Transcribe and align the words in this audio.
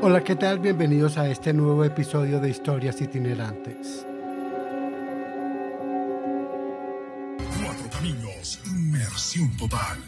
Hola, 0.00 0.22
¿qué 0.22 0.36
tal? 0.36 0.60
Bienvenidos 0.60 1.18
a 1.18 1.28
este 1.28 1.52
nuevo 1.52 1.82
episodio 1.84 2.38
de 2.38 2.48
Historias 2.48 3.00
Itinerantes. 3.00 4.06
Cuatro 7.60 7.90
Caminos, 7.90 8.60
inmersión 8.64 9.56
total. 9.56 9.98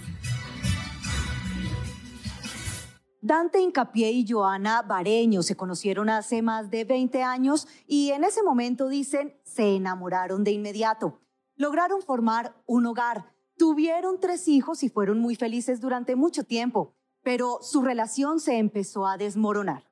Dante 3.20 3.60
Incapié 3.60 4.12
y 4.12 4.24
Joana 4.26 4.82
Bareño 4.82 5.42
se 5.42 5.56
conocieron 5.56 6.08
hace 6.08 6.40
más 6.40 6.70
de 6.70 6.84
20 6.84 7.24
años 7.24 7.66
y 7.88 8.12
en 8.12 8.22
ese 8.22 8.44
momento, 8.44 8.88
dicen, 8.88 9.34
se 9.42 9.74
enamoraron 9.74 10.44
de 10.44 10.52
inmediato. 10.52 11.20
Lograron 11.56 12.00
formar 12.00 12.54
un 12.64 12.86
hogar, 12.86 13.34
tuvieron 13.58 14.20
tres 14.20 14.46
hijos 14.46 14.84
y 14.84 14.88
fueron 14.88 15.18
muy 15.18 15.34
felices 15.34 15.80
durante 15.80 16.14
mucho 16.14 16.44
tiempo, 16.44 16.94
pero 17.22 17.58
su 17.60 17.82
relación 17.82 18.40
se 18.40 18.56
empezó 18.56 19.06
a 19.06 19.18
desmoronar. 19.18 19.89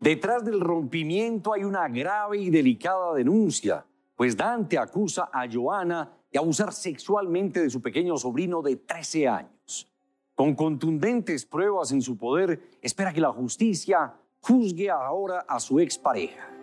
Detrás 0.00 0.42
del 0.46 0.60
rompimiento 0.60 1.52
hay 1.52 1.62
una 1.62 1.86
grave 1.86 2.38
y 2.38 2.48
delicada 2.48 3.12
denuncia, 3.12 3.84
pues 4.16 4.34
Dante 4.34 4.78
acusa 4.78 5.28
a 5.30 5.46
Joana 5.46 6.10
de 6.32 6.38
abusar 6.38 6.72
sexualmente 6.72 7.60
de 7.60 7.68
su 7.68 7.82
pequeño 7.82 8.16
sobrino 8.16 8.62
de 8.62 8.76
13 8.76 9.28
años. 9.28 9.92
Con 10.34 10.54
contundentes 10.54 11.44
pruebas 11.44 11.92
en 11.92 12.00
su 12.00 12.16
poder, 12.16 12.62
espera 12.80 13.12
que 13.12 13.20
la 13.20 13.30
justicia 13.30 14.14
juzgue 14.40 14.88
ahora 14.88 15.44
a 15.46 15.60
su 15.60 15.78
expareja. 15.80 16.59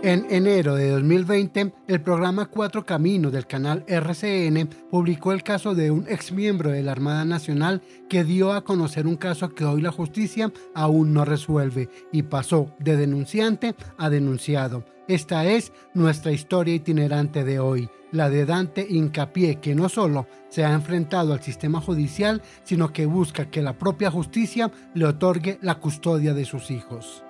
En 0.00 0.26
enero 0.30 0.76
de 0.76 0.90
2020, 0.90 1.72
el 1.88 2.00
programa 2.00 2.46
Cuatro 2.46 2.86
Caminos 2.86 3.32
del 3.32 3.48
canal 3.48 3.84
RCN 3.88 4.68
publicó 4.88 5.32
el 5.32 5.42
caso 5.42 5.74
de 5.74 5.90
un 5.90 6.06
exmiembro 6.08 6.70
de 6.70 6.84
la 6.84 6.92
Armada 6.92 7.24
Nacional 7.24 7.82
que 8.08 8.22
dio 8.22 8.52
a 8.52 8.62
conocer 8.62 9.08
un 9.08 9.16
caso 9.16 9.56
que 9.56 9.64
hoy 9.64 9.82
la 9.82 9.90
justicia 9.90 10.52
aún 10.72 11.12
no 11.12 11.24
resuelve 11.24 11.88
y 12.12 12.22
pasó 12.22 12.76
de 12.78 12.96
denunciante 12.96 13.74
a 13.96 14.08
denunciado. 14.08 14.84
Esta 15.08 15.44
es 15.46 15.72
nuestra 15.94 16.30
historia 16.30 16.76
itinerante 16.76 17.42
de 17.42 17.58
hoy, 17.58 17.90
la 18.12 18.30
de 18.30 18.46
Dante 18.46 18.86
Incapié, 18.88 19.56
que 19.56 19.74
no 19.74 19.88
solo 19.88 20.28
se 20.48 20.64
ha 20.64 20.74
enfrentado 20.74 21.32
al 21.32 21.42
sistema 21.42 21.80
judicial, 21.80 22.40
sino 22.62 22.92
que 22.92 23.06
busca 23.06 23.50
que 23.50 23.62
la 23.62 23.76
propia 23.76 24.12
justicia 24.12 24.70
le 24.94 25.06
otorgue 25.06 25.58
la 25.60 25.80
custodia 25.80 26.34
de 26.34 26.44
sus 26.44 26.70
hijos. 26.70 27.24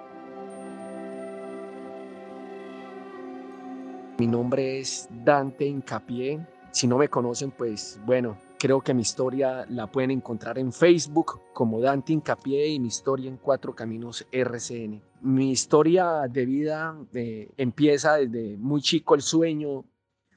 Mi 4.18 4.26
nombre 4.26 4.80
es 4.80 5.08
Dante 5.24 5.64
Incapié. 5.64 6.44
Si 6.72 6.88
no 6.88 6.98
me 6.98 7.08
conocen, 7.08 7.52
pues 7.52 8.00
bueno, 8.04 8.36
creo 8.58 8.80
que 8.80 8.92
mi 8.92 9.02
historia 9.02 9.64
la 9.70 9.86
pueden 9.86 10.10
encontrar 10.10 10.58
en 10.58 10.72
Facebook 10.72 11.40
como 11.54 11.80
Dante 11.80 12.14
Incapié 12.14 12.66
y 12.66 12.80
mi 12.80 12.88
historia 12.88 13.30
en 13.30 13.36
Cuatro 13.36 13.76
Caminos 13.76 14.26
RCN. 14.32 15.00
Mi 15.20 15.52
historia 15.52 16.22
de 16.28 16.46
vida 16.46 16.98
eh, 17.14 17.48
empieza 17.56 18.16
desde 18.16 18.56
muy 18.56 18.82
chico 18.82 19.14
el 19.14 19.22
sueño 19.22 19.84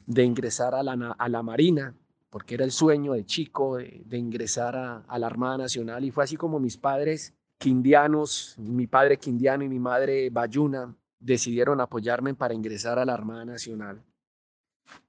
de 0.06 0.26
ingresar 0.26 0.76
a 0.76 0.84
la, 0.84 1.42
Marina, 1.42 1.96
porque 2.30 2.54
era 2.54 2.66
el 2.66 2.72
sueño 2.72 3.14
de 3.14 3.26
chico 3.26 3.78
de, 3.78 4.16
ingresar 4.16 4.76
a, 4.76 4.98
a 5.08 5.18
la 5.18 5.26
Armada 5.26 5.58
Nacional 5.58 6.06
y 6.06 6.12
fue 6.12 6.24
así 6.24 6.36
como 6.38 6.60
mis 6.60 6.78
padres 6.78 7.34
quindianos, 7.58 8.56
mi 8.60 8.86
padre 8.86 9.18
quindiano 9.18 9.64
y 9.64 9.70
mi 9.70 9.80
madre 9.80 10.30
bayuna, 10.30 10.96
decidieron 11.22 11.80
apoyarme 11.80 12.34
para 12.34 12.54
ingresar 12.54 13.00
a 13.00 13.06
la 13.06 13.14
Armada 13.14 13.46
Nacional. 13.46 14.04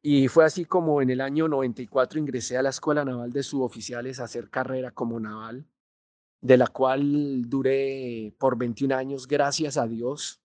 Y 0.00 0.28
fue 0.28 0.44
así 0.44 0.64
como 0.64 1.02
en 1.02 1.10
el 1.10 1.20
año 1.20 1.48
94 1.48 2.20
ingresé 2.20 2.56
a 2.56 2.62
la 2.62 2.68
Escuela 2.68 3.04
Naval 3.04 3.32
de 3.32 3.42
Suboficiales 3.42 4.20
a 4.20 4.24
hacer 4.24 4.48
carrera 4.50 4.92
como 4.92 5.18
naval, 5.18 5.66
de 6.40 6.56
la 6.56 6.68
cual 6.68 7.48
duré 7.48 8.34
por 8.38 8.56
21 8.56 8.94
años, 8.94 9.26
gracias 9.26 9.76
a 9.76 9.86
Dios, 9.86 10.40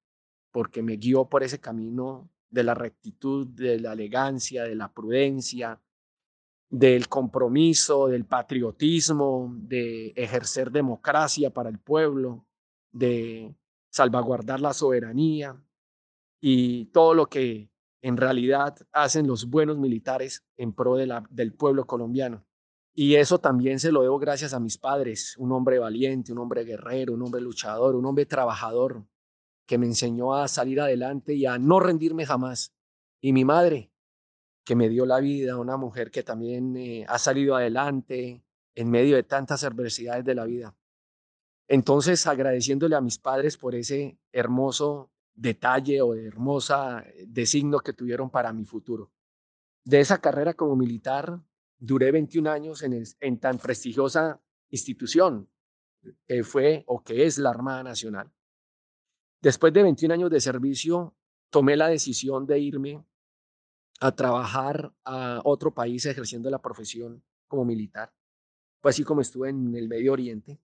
porque 0.51 0.81
me 0.81 0.95
guió 0.95 1.25
por 1.25 1.43
ese 1.43 1.59
camino 1.59 2.29
de 2.49 2.63
la 2.63 2.73
rectitud, 2.73 3.47
de 3.47 3.79
la 3.79 3.93
elegancia, 3.93 4.63
de 4.63 4.75
la 4.75 4.91
prudencia, 4.91 5.79
del 6.69 7.07
compromiso, 7.07 8.07
del 8.07 8.25
patriotismo, 8.25 9.53
de 9.57 10.13
ejercer 10.15 10.71
democracia 10.71 11.49
para 11.49 11.69
el 11.69 11.79
pueblo, 11.79 12.45
de 12.91 13.53
salvaguardar 13.89 14.59
la 14.59 14.73
soberanía 14.73 15.61
y 16.39 16.85
todo 16.87 17.13
lo 17.13 17.27
que 17.27 17.71
en 18.01 18.17
realidad 18.17 18.77
hacen 18.91 19.27
los 19.27 19.49
buenos 19.49 19.77
militares 19.77 20.45
en 20.55 20.73
pro 20.73 20.95
de 20.95 21.07
la, 21.07 21.23
del 21.29 21.53
pueblo 21.53 21.85
colombiano. 21.85 22.45
Y 22.93 23.15
eso 23.15 23.39
también 23.39 23.79
se 23.79 23.91
lo 23.91 24.01
debo 24.01 24.17
gracias 24.17 24.53
a 24.53 24.59
mis 24.59 24.77
padres, 24.77 25.35
un 25.37 25.51
hombre 25.51 25.77
valiente, 25.77 26.31
un 26.31 26.39
hombre 26.39 26.63
guerrero, 26.63 27.13
un 27.13 27.21
hombre 27.21 27.41
luchador, 27.41 27.95
un 27.95 28.05
hombre 28.05 28.25
trabajador, 28.25 29.05
que 29.67 29.77
me 29.77 29.85
enseñó 29.85 30.33
a 30.33 30.47
salir 30.47 30.79
adelante 30.81 31.33
y 31.33 31.45
a 31.45 31.59
no 31.59 31.79
rendirme 31.79 32.25
jamás. 32.25 32.73
Y 33.21 33.33
mi 33.33 33.45
madre, 33.45 33.91
que 34.63 34.75
me 34.75 34.89
dio 34.89 35.05
la 35.05 35.19
vida, 35.19 35.57
una 35.57 35.77
mujer 35.77 36.09
que 36.09 36.23
también 36.23 36.75
eh, 36.75 37.05
ha 37.07 37.19
salido 37.19 37.55
adelante 37.55 38.43
en 38.73 38.89
medio 38.89 39.15
de 39.15 39.23
tantas 39.23 39.63
adversidades 39.63 40.25
de 40.25 40.35
la 40.35 40.45
vida. 40.45 40.75
Entonces, 41.67 42.25
agradeciéndole 42.27 42.95
a 42.95 43.01
mis 43.01 43.17
padres 43.17 43.57
por 43.57 43.75
ese 43.75 44.17
hermoso 44.31 45.11
detalle 45.35 46.01
o 46.01 46.15
hermosa 46.15 47.01
eh, 47.01 47.25
designo 47.27 47.79
que 47.79 47.93
tuvieron 47.93 48.29
para 48.29 48.53
mi 48.53 48.65
futuro. 48.65 49.11
De 49.83 49.99
esa 49.99 50.19
carrera 50.19 50.53
como 50.53 50.75
militar, 50.75 51.39
duré 51.77 52.11
21 52.11 52.49
años 52.49 52.83
en, 52.83 53.03
en 53.19 53.39
tan 53.39 53.57
prestigiosa 53.59 54.41
institución 54.69 55.49
que 56.25 56.43
fue 56.43 56.83
o 56.87 57.03
que 57.03 57.25
es 57.25 57.37
la 57.37 57.49
Armada 57.49 57.83
Nacional. 57.83 58.31
Después 59.41 59.71
de 59.73 59.83
21 59.83 60.13
años 60.13 60.31
de 60.31 60.41
servicio, 60.41 61.15
tomé 61.49 61.75
la 61.75 61.87
decisión 61.87 62.45
de 62.45 62.59
irme 62.59 63.05
a 63.99 64.11
trabajar 64.11 64.93
a 65.03 65.41
otro 65.43 65.73
país 65.73 66.05
ejerciendo 66.05 66.49
la 66.49 66.61
profesión 66.61 67.23
como 67.47 67.65
militar. 67.65 68.13
Fue 68.81 68.89
así 68.89 69.03
como 69.03 69.21
estuve 69.21 69.49
en 69.49 69.75
el 69.75 69.87
Medio 69.87 70.13
Oriente. 70.13 70.59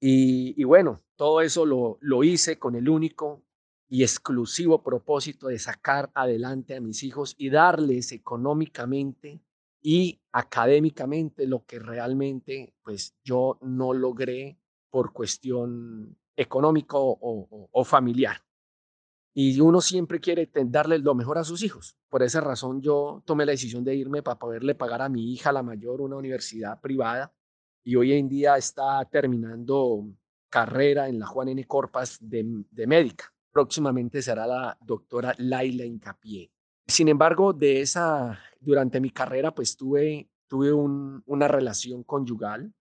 Y, 0.00 0.64
bueno, 0.64 1.02
todo 1.16 1.42
eso 1.42 1.66
lo, 1.66 1.98
lo 2.00 2.24
hice 2.24 2.58
con 2.58 2.74
el 2.74 2.88
único 2.88 3.42
y 3.88 4.02
exclusivo 4.02 4.82
propósito 4.82 5.48
de 5.48 5.58
sacar 5.58 6.10
adelante 6.14 6.76
a 6.76 6.80
mis 6.80 7.02
hijos 7.02 7.34
y 7.36 7.50
darles 7.50 8.12
económicamente 8.12 9.42
y 9.82 10.20
académicamente 10.32 11.46
lo 11.46 11.66
que 11.66 11.78
realmente 11.78 12.74
pues 12.82 13.16
yo 13.24 13.58
no 13.62 13.92
logré 13.92 14.58
por 14.90 15.12
cuestión 15.12 16.16
económico 16.36 16.98
o, 16.98 17.18
o, 17.20 17.68
o 17.70 17.84
familiar. 17.84 18.42
Y 19.34 19.60
uno 19.60 19.80
siempre 19.80 20.20
quiere 20.20 20.50
darle 20.66 20.98
lo 20.98 21.14
mejor 21.14 21.38
a 21.38 21.44
sus 21.44 21.62
hijos. 21.62 21.96
Por 22.08 22.22
esa 22.22 22.40
razón 22.40 22.80
yo 22.80 23.22
tomé 23.24 23.46
la 23.46 23.52
decisión 23.52 23.84
de 23.84 23.94
irme 23.94 24.22
para 24.22 24.38
poderle 24.38 24.74
pagar 24.74 25.02
a 25.02 25.08
mi 25.08 25.32
hija, 25.32 25.52
la 25.52 25.62
mayor, 25.62 26.00
una 26.00 26.16
universidad 26.16 26.80
privada. 26.80 27.32
Y 27.82 27.96
hoy 27.96 28.12
en 28.12 28.28
día 28.28 28.56
está 28.56 29.04
terminando 29.10 30.06
carrera 30.48 31.08
en 31.08 31.18
la 31.18 31.26
Juan 31.26 31.48
N. 31.48 31.64
Corpas 31.66 32.18
de, 32.20 32.64
de 32.70 32.86
médica. 32.86 33.32
Próximamente 33.52 34.22
será 34.22 34.46
la 34.46 34.78
doctora 34.80 35.34
Laila 35.38 35.84
Incapié. 35.84 36.52
Sin 36.86 37.08
embargo, 37.08 37.52
de 37.52 37.80
esa, 37.80 38.38
durante 38.58 39.00
mi 39.00 39.10
carrera, 39.10 39.54
pues 39.54 39.76
tuve, 39.76 40.28
tuve 40.48 40.72
un, 40.72 41.22
una 41.26 41.48
relación 41.48 42.02
conyugal, 42.02 42.72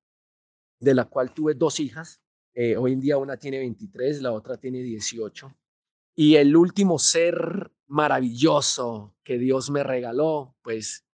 de 0.79 0.93
la 0.95 1.05
cual 1.05 1.33
tuve 1.33 1.53
dos 1.53 1.79
hijas. 1.79 2.21
Eh, 2.53 2.75
hoy 2.75 2.93
en 2.93 2.99
día 2.99 3.17
una 3.17 3.37
tiene 3.37 3.59
23, 3.59 4.21
la 4.21 4.33
otra 4.33 4.57
tiene 4.57 4.81
18. 4.81 5.53
Y 6.15 6.35
el 6.35 6.55
último 6.55 6.97
ser 6.99 7.71
maravilloso 7.87 9.15
que 9.23 9.37
Dios 9.37 9.69
me 9.69 9.83
regaló, 9.83 10.55
pues 10.61 11.05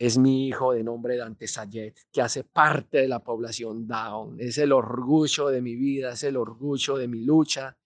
es 0.00 0.16
mi 0.16 0.48
hijo 0.48 0.72
de 0.72 0.82
nombre 0.82 1.18
Dante 1.18 1.46
Sayet, 1.46 1.94
que 2.10 2.22
hace 2.22 2.42
parte 2.42 3.02
de 3.02 3.08
la 3.08 3.22
población 3.22 3.86
Down. 3.86 4.40
Es 4.40 4.56
el 4.56 4.72
orgullo 4.72 5.48
de 5.48 5.60
mi 5.60 5.76
vida, 5.76 6.12
es 6.12 6.24
el 6.24 6.38
orgullo 6.38 6.96
de 6.96 7.06
mi 7.06 7.22
lucha 7.22 7.76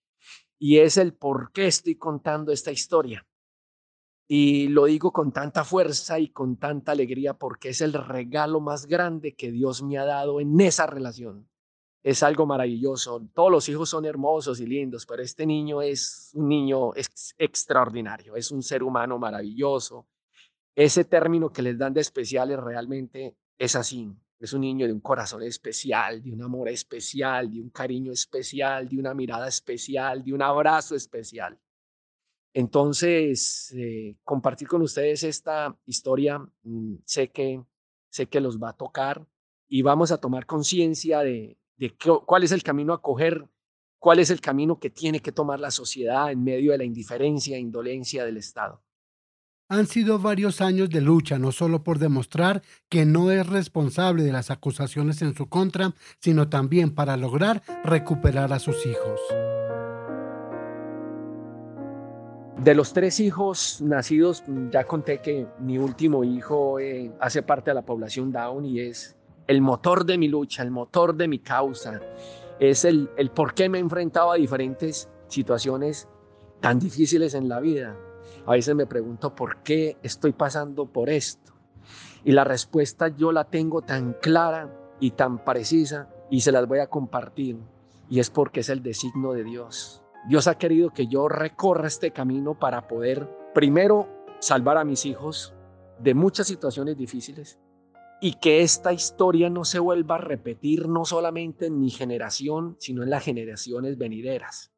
y 0.57 0.79
es 0.79 0.97
el 0.97 1.15
por 1.15 1.51
qué 1.51 1.67
estoy 1.67 1.97
contando 1.97 2.53
esta 2.53 2.71
historia. 2.71 3.27
Y 4.29 4.69
lo 4.69 4.85
digo 4.85 5.13
con 5.13 5.33
tanta 5.33 5.65
fuerza 5.65 6.21
y 6.21 6.29
con 6.29 6.57
tanta 6.57 6.93
alegría 6.93 7.35
porque 7.35 7.71
es 7.71 7.81
el 7.81 7.93
regalo 7.93 8.61
más 8.61 8.87
grande 8.87 9.35
que 9.35 9.51
Dios 9.51 9.83
me 9.83 9.99
ha 9.99 10.05
dado 10.05 10.41
en 10.41 10.61
esa 10.61 10.87
relación. 10.87 11.51
Es 12.05 12.23
algo 12.23 12.47
maravilloso. 12.47 13.29
Todos 13.35 13.51
los 13.51 13.69
hijos 13.69 13.89
son 13.89 14.05
hermosos 14.05 14.61
y 14.61 14.67
lindos, 14.67 15.05
pero 15.05 15.21
este 15.21 15.47
niño 15.47 15.83
es 15.83 16.31
un 16.35 16.49
niño 16.49 16.93
extraordinario, 17.39 18.37
es 18.37 18.53
un 18.53 18.63
ser 18.63 18.85
humano 18.85 19.19
maravilloso. 19.19 20.07
Ese 20.75 21.05
término 21.05 21.53
que 21.53 21.62
les 21.62 21.79
dan 21.79 21.94
de 21.94 22.00
especiales 22.00 22.59
realmente 22.59 23.37
es 23.59 23.76
así. 23.76 24.12
Es 24.41 24.53
un 24.53 24.62
niño 24.62 24.87
de 24.87 24.93
un 24.93 25.00
corazón 25.00 25.43
especial, 25.43 26.23
de 26.23 26.32
un 26.32 26.43
amor 26.43 26.69
especial, 26.69 27.50
de 27.50 27.61
un 27.61 27.71
cariño 27.71 28.12
especial, 28.12 28.88
de 28.88 28.99
una 28.99 29.15
mirada 29.15 29.49
especial, 29.49 30.25
de 30.25 30.32
un 30.32 30.43
abrazo 30.43 30.97
especial. 30.97 31.59
Entonces, 32.53 33.73
eh, 33.76 34.17
compartir 34.23 34.69
con 34.69 34.82
ustedes 34.82 35.23
esta 35.23 35.76
historia, 35.87 36.38
mm, 36.62 36.97
sé, 37.05 37.31
que, 37.31 37.65
sé 38.11 38.27
que 38.29 38.41
los 38.41 38.59
va 38.62 38.70
a 38.70 38.77
tocar 38.77 39.27
y 39.69 39.82
vamos 39.82 40.12
a 40.12 40.19
tomar 40.19 40.47
conciencia 40.47 41.20
de, 41.20 41.56
de 41.77 41.97
cuál 42.27 42.44
es 42.44 42.53
el 42.53 42.62
camino 42.62 42.93
a 42.93 43.03
coger, 43.03 43.49
cuál 43.99 44.19
es 44.19 44.31
el 44.31 44.41
camino 44.41 44.79
que 44.79 44.91
tiene 44.91 45.20
que 45.20 45.32
tomar 45.32 45.59
la 45.59 45.70
sociedad 45.70 46.31
en 46.31 46.44
medio 46.44 46.73
de 46.73 46.79
la 46.79 46.85
indiferencia 46.85 47.56
e 47.56 47.61
indolencia 47.61 48.25
del 48.25 48.37
Estado. 48.37 48.82
Han 49.71 49.87
sido 49.87 50.19
varios 50.19 50.61
años 50.61 50.91
de 50.91 51.01
lucha, 51.01 51.39
no 51.39 51.51
solo 51.51 51.83
por 51.83 51.99
demostrar 51.99 52.63
que 52.91 53.07
no 53.07 53.31
es 53.31 53.47
responsable 53.47 54.23
de 54.23 54.31
las 54.31 54.51
acusaciones 54.51 55.23
en 55.23 55.35
su 55.35 55.49
contra, 55.49 55.95
sino 56.21 56.51
también 56.51 56.95
para 56.95 57.17
lograr 57.17 57.63
recuperar 57.83 58.53
a 58.53 58.59
sus 58.59 58.85
hijos. 58.85 59.21
De 62.63 62.75
los 62.75 62.93
tres 62.93 63.21
hijos 63.21 63.81
nacidos, 63.81 64.45
ya 64.71 64.85
conté 64.85 65.23
que 65.23 65.47
mi 65.59 65.79
último 65.79 66.25
hijo 66.25 66.79
eh, 66.79 67.11
hace 67.19 67.43
parte 67.43 67.71
de 67.71 67.75
la 67.75 67.87
población 67.87 68.33
Down 68.33 68.67
y 68.67 68.81
es 68.81 69.17
el 69.47 69.63
motor 69.63 70.05
de 70.05 70.19
mi 70.19 70.29
lucha, 70.29 70.63
el 70.63 70.71
motor 70.71 71.15
de 71.15 71.27
mi 71.27 71.39
causa. 71.39 72.03
Es 72.61 72.85
el, 72.85 73.09
el 73.17 73.31
por 73.31 73.55
qué 73.55 73.71
me 73.71 73.79
he 73.79 73.81
enfrentado 73.81 74.31
a 74.31 74.37
diferentes 74.37 75.09
situaciones 75.29 76.07
tan 76.61 76.79
difíciles 76.79 77.33
en 77.33 77.49
la 77.49 77.61
vida. 77.61 77.97
A 78.46 78.52
veces 78.52 78.75
me 78.75 78.87
pregunto 78.87 79.35
por 79.35 79.62
qué 79.62 79.96
estoy 80.02 80.32
pasando 80.32 80.87
por 80.87 81.08
esto. 81.08 81.52
Y 82.25 82.32
la 82.32 82.44
respuesta 82.44 83.08
yo 83.08 83.32
la 83.32 83.44
tengo 83.44 83.82
tan 83.82 84.14
clara 84.14 84.70
y 85.00 85.12
tan 85.12 85.44
precisa 85.44 86.08
y 86.31 86.41
se 86.41 86.52
las 86.52 86.67
voy 86.67 86.79
a 86.79 86.88
compartir. 86.88 87.58
Y 88.08 88.20
es 88.20 88.31
porque 88.31 88.61
es 88.61 88.69
el 88.69 88.82
designo 88.82 89.32
de 89.32 89.44
Dios. 89.44 90.02
Dios 90.29 90.46
ha 90.46 90.58
querido 90.58 90.91
que 90.91 91.06
yo 91.06 91.29
recorra 91.29 91.87
este 91.87 92.11
camino 92.11 92.58
para 92.58 92.87
poder, 92.87 93.29
primero, 93.55 94.08
salvar 94.41 94.76
a 94.76 94.85
mis 94.85 95.06
hijos 95.06 95.55
de 95.99 96.14
muchas 96.14 96.46
situaciones 96.46 96.96
difíciles 96.96 97.58
y 98.20 98.35
que 98.35 98.62
esta 98.62 98.93
historia 98.93 99.50
no 99.50 99.64
se 99.64 99.79
vuelva 99.79 100.17
a 100.17 100.19
repetir 100.19 100.88
no 100.88 101.05
solamente 101.05 101.67
en 101.67 101.79
mi 101.79 101.91
generación, 101.91 102.76
sino 102.79 103.02
en 103.02 103.11
las 103.11 103.25
generaciones 103.25 103.99
venideras. 103.99 104.73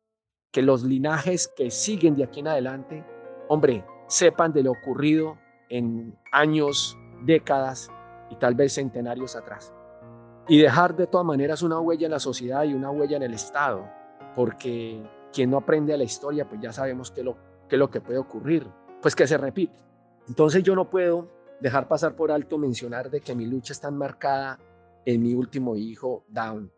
Que 0.50 0.62
los 0.62 0.82
linajes 0.82 1.52
que 1.56 1.70
siguen 1.70 2.16
de 2.16 2.24
aquí 2.24 2.40
en 2.40 2.48
adelante, 2.48 3.04
hombre, 3.48 3.84
sepan 4.06 4.52
de 4.52 4.62
lo 4.62 4.72
ocurrido 4.72 5.36
en 5.68 6.16
años, 6.32 6.96
décadas 7.24 7.90
y 8.30 8.36
tal 8.36 8.54
vez 8.54 8.74
centenarios 8.74 9.36
atrás. 9.36 9.72
Y 10.48 10.58
dejar 10.58 10.94
de 10.94 11.06
todas 11.06 11.26
maneras 11.26 11.62
una 11.62 11.80
huella 11.80 12.06
en 12.06 12.12
la 12.12 12.20
sociedad 12.20 12.64
y 12.64 12.74
una 12.74 12.90
huella 12.90 13.16
en 13.16 13.24
el 13.24 13.34
Estado, 13.34 13.88
porque 14.34 15.02
quien 15.32 15.50
no 15.50 15.58
aprende 15.58 15.92
a 15.92 15.96
la 15.96 16.04
historia, 16.04 16.48
pues 16.48 16.60
ya 16.60 16.72
sabemos 16.72 17.10
qué, 17.10 17.22
lo, 17.22 17.36
qué 17.68 17.76
es 17.76 17.78
lo 17.78 17.90
que 17.90 18.00
puede 18.00 18.18
ocurrir, 18.18 18.66
pues 19.02 19.16
que 19.16 19.26
se 19.26 19.36
repite. 19.36 19.78
Entonces 20.28 20.62
yo 20.62 20.74
no 20.74 20.88
puedo 20.88 21.28
dejar 21.60 21.88
pasar 21.88 22.14
por 22.14 22.30
alto 22.30 22.58
mencionar 22.58 23.10
de 23.10 23.20
que 23.20 23.34
mi 23.34 23.46
lucha 23.46 23.72
está 23.72 23.88
enmarcada 23.88 24.60
en 25.04 25.22
mi 25.22 25.34
último 25.34 25.76
hijo, 25.76 26.24
Down. 26.28 26.72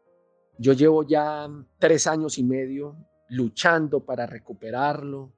Yo 0.59 0.73
llevo 0.73 1.05
ya 1.05 1.49
tres 1.79 2.07
años 2.07 2.39
y 2.39 2.45
medio 2.45 2.97
luchando 3.29 4.05
para 4.05 4.27
recuperarlo. 4.27 5.33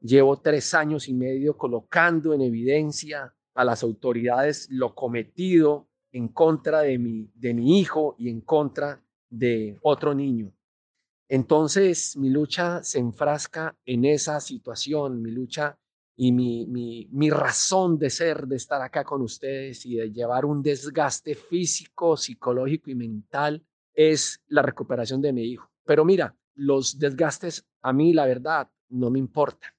Llevo 0.00 0.38
tres 0.40 0.74
años 0.74 1.08
y 1.08 1.14
medio 1.14 1.56
colocando 1.56 2.34
en 2.34 2.42
evidencia 2.42 3.34
a 3.54 3.64
las 3.64 3.82
autoridades 3.82 4.68
lo 4.70 4.94
cometido 4.94 5.88
en 6.12 6.28
contra 6.28 6.80
de 6.80 6.98
mi, 6.98 7.30
de 7.34 7.54
mi 7.54 7.80
hijo 7.80 8.14
y 8.18 8.28
en 8.28 8.40
contra 8.42 9.02
de 9.28 9.78
otro 9.82 10.14
niño. 10.14 10.52
Entonces 11.28 12.16
mi 12.16 12.30
lucha 12.30 12.82
se 12.84 12.98
enfrasca 12.98 13.76
en 13.84 14.04
esa 14.04 14.40
situación, 14.40 15.20
mi 15.22 15.30
lucha 15.30 15.78
y 16.14 16.32
mi, 16.32 16.66
mi, 16.66 17.08
mi, 17.10 17.28
razón 17.28 17.98
de 17.98 18.08
ser, 18.08 18.46
de 18.46 18.56
estar 18.56 18.80
acá 18.80 19.04
con 19.04 19.20
ustedes 19.20 19.84
y 19.84 19.96
de 19.96 20.10
llevar 20.10 20.46
un 20.46 20.62
desgaste 20.62 21.34
físico, 21.34 22.16
psicológico 22.16 22.90
y 22.90 22.94
mental 22.94 23.66
es 23.92 24.40
la 24.46 24.62
recuperación 24.62 25.20
de 25.20 25.32
mi 25.32 25.42
hijo. 25.42 25.70
Pero 25.84 26.04
mira, 26.04 26.34
los 26.54 26.98
desgastes 26.98 27.66
a 27.82 27.92
mí 27.92 28.14
la 28.14 28.24
verdad 28.24 28.70
no 28.88 29.10
me 29.10 29.18
importan. 29.18 29.75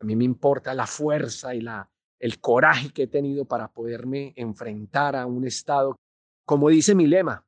A 0.00 0.04
mí 0.04 0.16
me 0.16 0.24
importa 0.24 0.74
la 0.74 0.86
fuerza 0.86 1.54
y 1.54 1.60
la, 1.60 1.90
el 2.18 2.40
coraje 2.40 2.90
que 2.90 3.04
he 3.04 3.06
tenido 3.06 3.44
para 3.44 3.72
poderme 3.72 4.32
enfrentar 4.36 5.16
a 5.16 5.26
un 5.26 5.46
estado, 5.46 5.96
como 6.44 6.68
dice 6.68 6.94
mi 6.94 7.06
lema, 7.06 7.46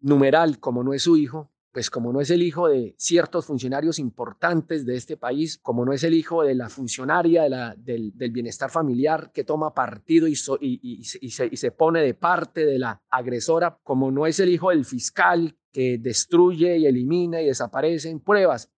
numeral, 0.00 0.58
como 0.60 0.82
no 0.82 0.92
es 0.92 1.02
su 1.02 1.16
hijo, 1.16 1.50
pues 1.72 1.88
como 1.88 2.12
no 2.12 2.20
es 2.20 2.30
el 2.30 2.42
hijo 2.42 2.68
de 2.68 2.94
ciertos 2.98 3.46
funcionarios 3.46 3.98
importantes 3.98 4.84
de 4.84 4.96
este 4.96 5.16
país, 5.16 5.58
como 5.58 5.84
no 5.84 5.92
es 5.92 6.02
el 6.02 6.14
hijo 6.14 6.42
de 6.42 6.54
la 6.54 6.68
funcionaria 6.68 7.44
del, 7.76 8.12
bienestar 8.32 8.70
familiar 8.70 9.30
que 9.32 9.44
toma 9.44 9.72
partido 9.72 10.26
y, 10.26 10.34
y, 10.60 11.04
se, 11.04 11.48
y 11.50 11.56
se 11.56 11.70
pone 11.70 12.02
de 12.02 12.14
parte 12.14 12.66
de 12.66 12.78
la 12.78 13.00
agresora, 13.08 13.78
como 13.84 14.10
no 14.10 14.26
es 14.26 14.40
el 14.40 14.48
hijo 14.48 14.70
del 14.70 14.84
fiscal 14.84 15.56
que 15.70 15.98
destruye 15.98 16.78
y 16.78 16.86
elimina 16.86 17.40
y 17.40 17.46
desaparece 17.46 18.10
en 18.10 18.18
pruebas, 18.18 18.72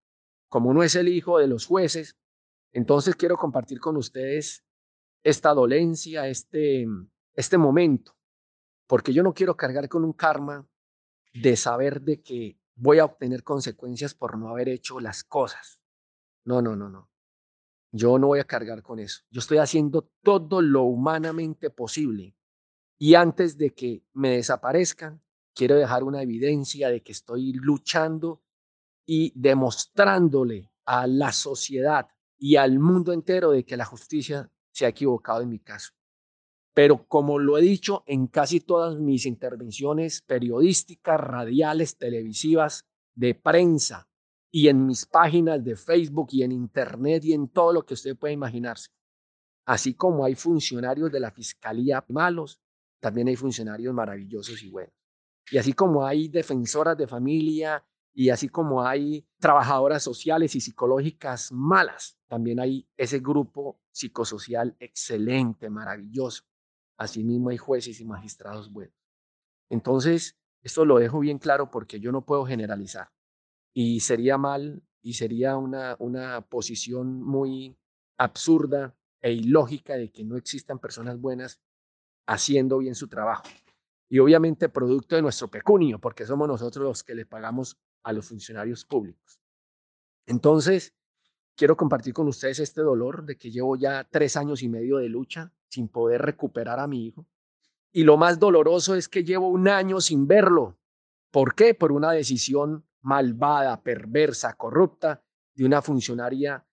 como 0.50 0.74
no 0.74 0.82
es 0.82 0.94
el 0.94 1.08
hijo 1.08 1.38
de 1.38 1.46
los 1.46 1.64
jueces, 1.64 2.18
entonces 2.72 3.16
quiero 3.16 3.36
compartir 3.36 3.80
con 3.80 3.96
ustedes 3.96 4.64
esta 5.22 5.54
dolencia, 5.54 6.26
este, 6.28 6.86
este 7.34 7.58
momento, 7.58 8.16
porque 8.86 9.12
yo 9.12 9.22
no 9.22 9.34
quiero 9.34 9.56
cargar 9.56 9.88
con 9.88 10.04
un 10.04 10.12
karma 10.12 10.68
de 11.34 11.56
saber 11.56 12.00
de 12.02 12.22
que 12.22 12.58
voy 12.74 12.98
a 12.98 13.04
obtener 13.04 13.44
consecuencias 13.44 14.14
por 14.14 14.36
no 14.36 14.48
haber 14.48 14.68
hecho 14.68 15.00
las 15.00 15.24
cosas. 15.24 15.80
No, 16.44 16.60
no, 16.60 16.74
no, 16.76 16.88
no. 16.88 17.10
Yo 17.92 18.18
no 18.18 18.28
voy 18.28 18.40
a 18.40 18.44
cargar 18.44 18.82
con 18.82 18.98
eso. 18.98 19.22
Yo 19.30 19.40
estoy 19.40 19.58
haciendo 19.58 20.10
todo 20.22 20.62
lo 20.62 20.84
humanamente 20.84 21.70
posible. 21.70 22.34
Y 22.98 23.14
antes 23.14 23.58
de 23.58 23.74
que 23.74 24.04
me 24.12 24.30
desaparezcan, 24.30 25.22
quiero 25.54 25.76
dejar 25.76 26.02
una 26.02 26.22
evidencia 26.22 26.88
de 26.88 27.02
que 27.02 27.12
estoy 27.12 27.52
luchando 27.52 28.42
y 29.04 29.32
demostrándole 29.38 30.72
a 30.84 31.06
la 31.06 31.32
sociedad 31.32 32.08
y 32.42 32.56
al 32.56 32.80
mundo 32.80 33.12
entero 33.12 33.52
de 33.52 33.64
que 33.64 33.76
la 33.76 33.84
justicia 33.84 34.50
se 34.72 34.84
ha 34.84 34.88
equivocado 34.88 35.42
en 35.42 35.48
mi 35.48 35.60
caso. 35.60 35.92
Pero 36.74 37.06
como 37.06 37.38
lo 37.38 37.56
he 37.56 37.60
dicho 37.62 38.02
en 38.04 38.26
casi 38.26 38.58
todas 38.58 38.98
mis 38.98 39.26
intervenciones 39.26 40.22
periodísticas, 40.22 41.20
radiales, 41.20 41.96
televisivas, 41.96 42.84
de 43.14 43.36
prensa 43.36 44.08
y 44.50 44.66
en 44.66 44.86
mis 44.86 45.06
páginas 45.06 45.62
de 45.62 45.76
Facebook 45.76 46.30
y 46.32 46.42
en 46.42 46.50
Internet 46.50 47.24
y 47.26 47.32
en 47.32 47.46
todo 47.46 47.72
lo 47.74 47.86
que 47.86 47.94
usted 47.94 48.16
pueda 48.16 48.32
imaginarse. 48.32 48.88
Así 49.64 49.94
como 49.94 50.24
hay 50.24 50.34
funcionarios 50.34 51.12
de 51.12 51.20
la 51.20 51.30
Fiscalía 51.30 52.04
malos, 52.08 52.58
también 52.98 53.28
hay 53.28 53.36
funcionarios 53.36 53.94
maravillosos 53.94 54.60
y 54.64 54.68
buenos. 54.68 54.94
Y 55.48 55.58
así 55.58 55.74
como 55.74 56.04
hay 56.04 56.26
defensoras 56.26 56.98
de 56.98 57.06
familia 57.06 57.84
y 58.14 58.30
así 58.30 58.48
como 58.48 58.82
hay 58.82 59.26
trabajadoras 59.38 60.02
sociales 60.02 60.54
y 60.54 60.60
psicológicas 60.60 61.50
malas, 61.50 62.18
también 62.28 62.60
hay 62.60 62.86
ese 62.96 63.20
grupo 63.20 63.80
psicosocial 63.90 64.76
excelente, 64.78 65.70
maravilloso. 65.70 66.44
Asimismo 66.98 67.50
hay 67.50 67.56
jueces 67.56 68.00
y 68.00 68.04
magistrados 68.04 68.70
buenos. 68.70 68.94
Entonces, 69.70 70.38
esto 70.62 70.84
lo 70.84 70.98
dejo 70.98 71.20
bien 71.20 71.38
claro 71.38 71.70
porque 71.70 72.00
yo 72.00 72.12
no 72.12 72.24
puedo 72.24 72.44
generalizar. 72.44 73.10
Y 73.74 74.00
sería 74.00 74.36
mal 74.36 74.82
y 75.00 75.14
sería 75.14 75.56
una, 75.56 75.96
una 75.98 76.42
posición 76.42 77.22
muy 77.22 77.76
absurda 78.18 78.94
e 79.22 79.32
ilógica 79.32 79.96
de 79.96 80.12
que 80.12 80.24
no 80.24 80.36
existan 80.36 80.78
personas 80.78 81.18
buenas 81.18 81.60
haciendo 82.26 82.78
bien 82.78 82.94
su 82.94 83.08
trabajo. 83.08 83.44
Y 84.10 84.18
obviamente 84.18 84.68
producto 84.68 85.16
de 85.16 85.22
nuestro 85.22 85.48
pecunio, 85.48 85.98
porque 85.98 86.26
somos 86.26 86.46
nosotros 86.46 86.84
los 86.84 87.02
que 87.02 87.14
le 87.14 87.24
pagamos 87.24 87.78
a 88.02 88.12
los 88.12 88.28
funcionarios 88.28 88.84
públicos. 88.84 89.40
Entonces, 90.26 90.94
quiero 91.56 91.76
compartir 91.76 92.14
con 92.14 92.28
ustedes 92.28 92.58
este 92.60 92.80
dolor 92.80 93.24
de 93.24 93.36
que 93.36 93.50
llevo 93.50 93.76
ya 93.76 94.06
tres 94.10 94.36
años 94.36 94.62
y 94.62 94.68
medio 94.68 94.98
de 94.98 95.08
lucha 95.08 95.52
sin 95.68 95.88
poder 95.88 96.22
recuperar 96.22 96.80
a 96.80 96.86
mi 96.86 97.06
hijo. 97.06 97.26
Y 97.92 98.04
lo 98.04 98.16
más 98.16 98.38
doloroso 98.38 98.94
es 98.94 99.08
que 99.08 99.24
llevo 99.24 99.48
un 99.48 99.68
año 99.68 100.00
sin 100.00 100.26
verlo. 100.26 100.78
¿Por 101.30 101.54
qué? 101.54 101.74
Por 101.74 101.92
una 101.92 102.12
decisión 102.12 102.86
malvada, 103.02 103.82
perversa, 103.82 104.54
corrupta 104.54 105.22
de 105.54 105.64
una 105.64 105.82
funcionaria 105.82 106.66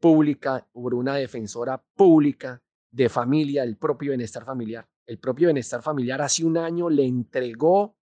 pública, 0.00 0.68
por 0.72 0.94
una 0.94 1.14
defensora 1.16 1.82
pública 1.94 2.62
de 2.90 3.08
familia, 3.08 3.62
el 3.62 3.76
propio 3.76 4.10
bienestar 4.10 4.44
familiar. 4.44 4.88
El 5.06 5.18
propio 5.18 5.48
bienestar 5.48 5.82
familiar 5.82 6.20
hace 6.20 6.44
un 6.44 6.58
año 6.58 6.90
le 6.90 7.06
entregó 7.06 7.96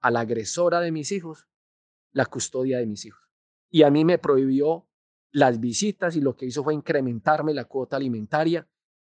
a 0.00 0.10
la 0.10 0.20
agresora 0.20 0.80
de 0.80 0.90
mis 0.90 1.12
hijos 1.12 1.48
la 2.12 2.26
custodia 2.26 2.78
de 2.78 2.86
mis 2.86 3.04
hijos. 3.04 3.22
Y 3.70 3.82
a 3.82 3.90
mí 3.90 4.04
me 4.04 4.18
prohibió 4.18 4.86
las 5.30 5.60
visitas 5.60 6.16
y 6.16 6.20
lo 6.20 6.36
que 6.36 6.46
hizo 6.46 6.64
fue 6.64 6.74
incrementarme 6.74 7.54
la 7.54 7.64
cuota 7.64 7.96
alimentaria, 7.96 8.66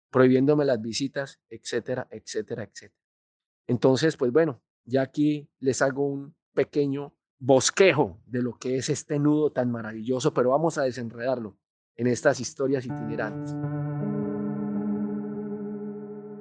prohibiéndome 0.09 0.65
las 0.65 0.81
visitas, 0.81 1.39
etcétera, 1.49 2.07
etcétera, 2.11 2.63
etcétera. 2.63 3.01
Entonces, 3.67 4.17
pues 4.17 4.31
bueno, 4.31 4.61
ya 4.85 5.01
aquí 5.01 5.49
les 5.59 5.81
hago 5.81 6.05
un 6.05 6.35
pequeño 6.53 7.15
bosquejo 7.39 8.21
de 8.25 8.43
lo 8.43 8.57
que 8.57 8.77
es 8.77 8.89
este 8.89 9.17
nudo 9.17 9.51
tan 9.51 9.71
maravilloso, 9.71 10.33
pero 10.33 10.51
vamos 10.51 10.77
a 10.77 10.83
desenredarlo 10.83 11.57
en 11.95 12.07
estas 12.07 12.39
historias 12.39 12.85
itinerantes. 12.85 13.55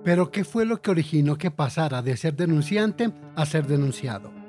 Pero 0.02 0.30
¿qué 0.30 0.44
fue 0.44 0.64
lo 0.64 0.80
que 0.80 0.90
originó 0.90 1.36
que 1.36 1.50
pasara 1.50 2.02
de 2.02 2.16
ser 2.16 2.34
denunciante 2.34 3.12
a 3.36 3.46
ser 3.46 3.66
denunciado? 3.66 4.39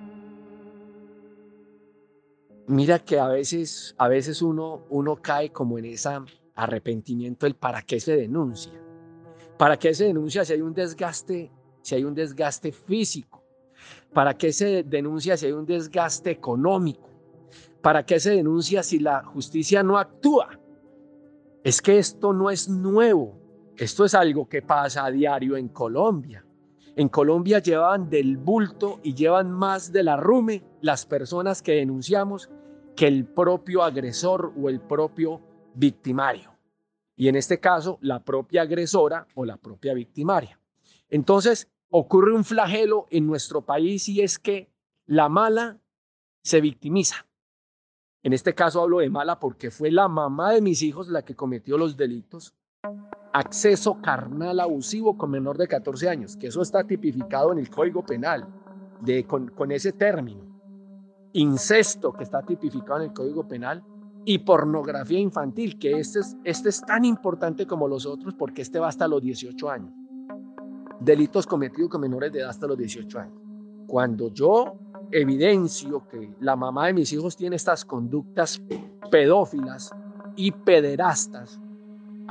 Mira 2.67 2.99
que 2.99 3.19
a 3.19 3.27
veces, 3.27 3.95
a 3.97 4.07
veces 4.07 4.41
uno, 4.41 4.85
uno 4.89 5.15
cae 5.17 5.51
como 5.51 5.77
en 5.77 5.85
ese 5.85 6.09
arrepentimiento 6.55 7.45
el 7.45 7.55
para 7.55 7.81
qué 7.81 7.99
se 7.99 8.15
denuncia. 8.15 8.73
¿Para 9.57 9.77
qué 9.77 9.93
se 9.93 10.05
denuncia 10.05 10.45
si 10.45 10.53
hay 10.53 10.61
un 10.61 10.73
desgaste, 10.73 11.51
si 11.81 11.95
hay 11.95 12.03
un 12.03 12.13
desgaste 12.13 12.71
físico? 12.71 13.43
¿Para 14.13 14.37
qué 14.37 14.51
se 14.51 14.83
denuncia 14.83 15.37
si 15.37 15.47
hay 15.47 15.51
un 15.51 15.65
desgaste 15.65 16.31
económico? 16.31 17.09
¿Para 17.81 18.05
qué 18.05 18.19
se 18.19 18.31
denuncia 18.31 18.83
si 18.83 18.99
la 18.99 19.23
justicia 19.23 19.83
no 19.83 19.97
actúa? 19.97 20.59
Es 21.63 21.81
que 21.81 21.97
esto 21.97 22.33
no 22.33 22.49
es 22.49 22.69
nuevo. 22.69 23.39
Esto 23.75 24.05
es 24.05 24.13
algo 24.13 24.47
que 24.47 24.61
pasa 24.61 25.05
a 25.05 25.11
diario 25.11 25.57
en 25.57 25.69
Colombia. 25.69 26.45
En 26.95 27.07
Colombia 27.07 27.59
llevan 27.59 28.09
del 28.09 28.37
bulto 28.37 28.99
y 29.01 29.13
llevan 29.13 29.51
más 29.51 29.93
de 29.93 30.03
la 30.03 30.17
rume 30.17 30.63
las 30.81 31.05
personas 31.05 31.61
que 31.61 31.73
denunciamos 31.73 32.49
que 32.95 33.07
el 33.07 33.25
propio 33.25 33.83
agresor 33.83 34.53
o 34.61 34.67
el 34.67 34.81
propio 34.81 35.41
victimario. 35.73 36.51
Y 37.15 37.29
en 37.29 37.35
este 37.37 37.59
caso, 37.59 37.97
la 38.01 38.23
propia 38.23 38.63
agresora 38.63 39.25
o 39.35 39.45
la 39.45 39.55
propia 39.55 39.93
victimaria. 39.93 40.59
Entonces, 41.09 41.69
ocurre 41.89 42.33
un 42.33 42.43
flagelo 42.43 43.07
en 43.09 43.25
nuestro 43.25 43.61
país 43.61 44.09
y 44.09 44.21
es 44.21 44.37
que 44.37 44.69
la 45.05 45.29
mala 45.29 45.79
se 46.43 46.59
victimiza. 46.59 47.25
En 48.23 48.33
este 48.33 48.53
caso 48.53 48.81
hablo 48.81 48.99
de 48.99 49.09
mala 49.09 49.39
porque 49.39 49.71
fue 49.71 49.91
la 49.91 50.07
mamá 50.07 50.51
de 50.51 50.61
mis 50.61 50.81
hijos 50.81 51.07
la 51.07 51.23
que 51.23 51.35
cometió 51.35 51.77
los 51.77 51.95
delitos 51.95 52.53
acceso 53.33 54.01
carnal 54.01 54.59
abusivo 54.59 55.17
con 55.17 55.31
menor 55.31 55.57
de 55.57 55.67
14 55.67 56.09
años, 56.09 56.37
que 56.37 56.47
eso 56.47 56.61
está 56.61 56.83
tipificado 56.83 57.51
en 57.51 57.59
el 57.59 57.69
Código 57.69 58.03
Penal, 58.03 58.47
de, 59.01 59.25
con, 59.25 59.49
con 59.49 59.71
ese 59.71 59.93
término. 59.93 60.41
Incesto, 61.33 62.11
que 62.13 62.23
está 62.23 62.41
tipificado 62.41 62.99
en 62.99 63.09
el 63.09 63.13
Código 63.13 63.47
Penal, 63.47 63.83
y 64.25 64.39
pornografía 64.39 65.19
infantil, 65.19 65.79
que 65.79 65.99
este 65.99 66.19
es, 66.19 66.37
este 66.43 66.69
es 66.69 66.81
tan 66.81 67.05
importante 67.05 67.65
como 67.65 67.87
los 67.87 68.05
otros 68.05 68.33
porque 68.35 68.61
este 68.61 68.79
va 68.79 68.87
hasta 68.87 69.07
los 69.07 69.21
18 69.21 69.69
años. 69.69 69.93
Delitos 70.99 71.47
cometidos 71.47 71.89
con 71.89 72.01
menores 72.01 72.31
de 72.31 72.39
edad 72.39 72.49
hasta 72.49 72.67
los 72.67 72.77
18 72.77 73.19
años. 73.19 73.35
Cuando 73.87 74.31
yo 74.31 74.75
evidencio 75.11 76.07
que 76.07 76.33
la 76.39 76.55
mamá 76.55 76.87
de 76.87 76.93
mis 76.93 77.11
hijos 77.11 77.35
tiene 77.35 77.55
estas 77.55 77.83
conductas 77.83 78.61
pedófilas 79.09 79.91
y 80.35 80.51
pederastas, 80.51 81.59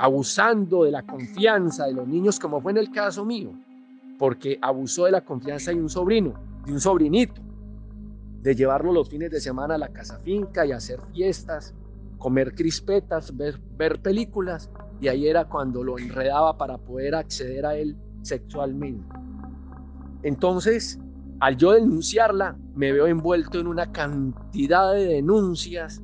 abusando 0.01 0.83
de 0.83 0.89
la 0.89 1.03
confianza 1.03 1.85
de 1.85 1.93
los 1.93 2.07
niños, 2.07 2.39
como 2.39 2.59
fue 2.59 2.71
en 2.71 2.79
el 2.79 2.89
caso 2.89 3.23
mío, 3.23 3.51
porque 4.17 4.57
abusó 4.59 5.05
de 5.05 5.11
la 5.11 5.21
confianza 5.21 5.69
de 5.69 5.79
un 5.79 5.89
sobrino, 5.89 6.33
de 6.65 6.73
un 6.73 6.79
sobrinito, 6.79 7.39
de 8.41 8.55
llevarlo 8.55 8.91
los 8.91 9.07
fines 9.07 9.29
de 9.29 9.39
semana 9.39 9.75
a 9.75 9.77
la 9.77 9.89
casa 9.89 10.17
finca 10.23 10.65
y 10.65 10.71
hacer 10.71 10.99
fiestas, 11.13 11.75
comer 12.17 12.55
crispetas, 12.55 13.37
ver, 13.37 13.61
ver 13.77 14.01
películas, 14.01 14.71
y 14.99 15.07
ahí 15.07 15.27
era 15.27 15.45
cuando 15.45 15.83
lo 15.83 15.99
enredaba 15.99 16.57
para 16.57 16.79
poder 16.79 17.13
acceder 17.13 17.67
a 17.67 17.75
él 17.75 17.95
sexualmente. 18.23 19.05
Entonces, 20.23 20.99
al 21.39 21.57
yo 21.57 21.73
denunciarla, 21.73 22.57
me 22.73 22.91
veo 22.91 23.05
envuelto 23.05 23.59
en 23.59 23.67
una 23.67 23.91
cantidad 23.91 24.93
de 24.93 25.05
denuncias 25.05 26.01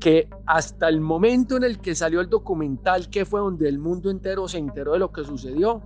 que 0.00 0.28
hasta 0.46 0.88
el 0.88 1.00
momento 1.00 1.56
en 1.56 1.64
el 1.64 1.78
que 1.80 1.94
salió 1.94 2.20
el 2.20 2.28
documental, 2.28 3.08
que 3.08 3.24
fue 3.24 3.40
donde 3.40 3.68
el 3.68 3.78
mundo 3.78 4.10
entero 4.10 4.46
se 4.48 4.58
enteró 4.58 4.92
de 4.92 4.98
lo 4.98 5.12
que 5.12 5.24
sucedió, 5.24 5.82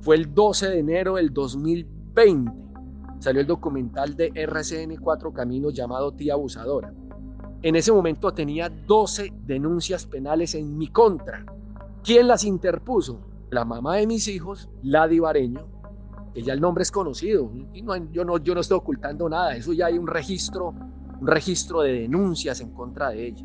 fue 0.00 0.16
el 0.16 0.34
12 0.34 0.68
de 0.68 0.78
enero 0.78 1.16
del 1.16 1.32
2020. 1.32 2.52
Salió 3.20 3.40
el 3.40 3.46
documental 3.46 4.16
de 4.16 4.32
RCN 4.34 4.96
Cuatro 5.00 5.32
Caminos 5.32 5.74
llamado 5.74 6.12
Tía 6.12 6.34
Abusadora. 6.34 6.92
En 7.62 7.74
ese 7.74 7.90
momento 7.90 8.32
tenía 8.32 8.68
12 8.68 9.32
denuncias 9.44 10.06
penales 10.06 10.54
en 10.54 10.78
mi 10.78 10.88
contra. 10.88 11.44
¿Quién 12.04 12.28
las 12.28 12.44
interpuso? 12.44 13.20
La 13.50 13.64
mamá 13.64 13.96
de 13.96 14.06
mis 14.06 14.28
hijos, 14.28 14.68
Ladi 14.82 15.18
Bareño, 15.18 15.66
que 16.32 16.42
ya 16.42 16.52
el 16.52 16.60
nombre 16.60 16.82
es 16.82 16.92
conocido. 16.92 17.50
Y 17.72 17.82
no, 17.82 17.96
yo, 18.12 18.24
no, 18.24 18.38
yo 18.38 18.54
no 18.54 18.60
estoy 18.60 18.78
ocultando 18.78 19.28
nada, 19.28 19.56
eso 19.56 19.72
ya 19.72 19.86
hay 19.86 19.98
un 19.98 20.06
registro 20.06 20.74
un 21.20 21.26
registro 21.26 21.82
de 21.82 21.92
denuncias 21.92 22.60
en 22.60 22.72
contra 22.72 23.10
de 23.10 23.26
ella. 23.26 23.44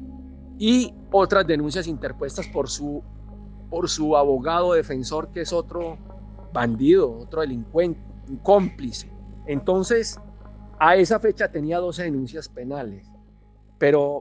Y 0.58 0.94
otras 1.12 1.46
denuncias 1.48 1.88
interpuestas 1.88 2.48
por 2.48 2.70
su, 2.70 3.04
por 3.70 3.90
su 3.90 4.16
abogado 4.16 4.74
defensor, 4.74 5.32
que 5.32 5.42
es 5.42 5.52
otro 5.52 5.98
bandido, 6.54 7.12
otro 7.20 7.42
delincuente, 7.42 8.00
un 8.30 8.38
cómplice. 8.38 9.12
Entonces, 9.48 10.20
a 10.80 10.96
esa 10.96 11.20
fecha 11.20 11.52
tenía 11.52 11.80
12 11.80 12.04
denuncias 12.04 12.48
penales, 12.48 13.08
pero 13.78 14.20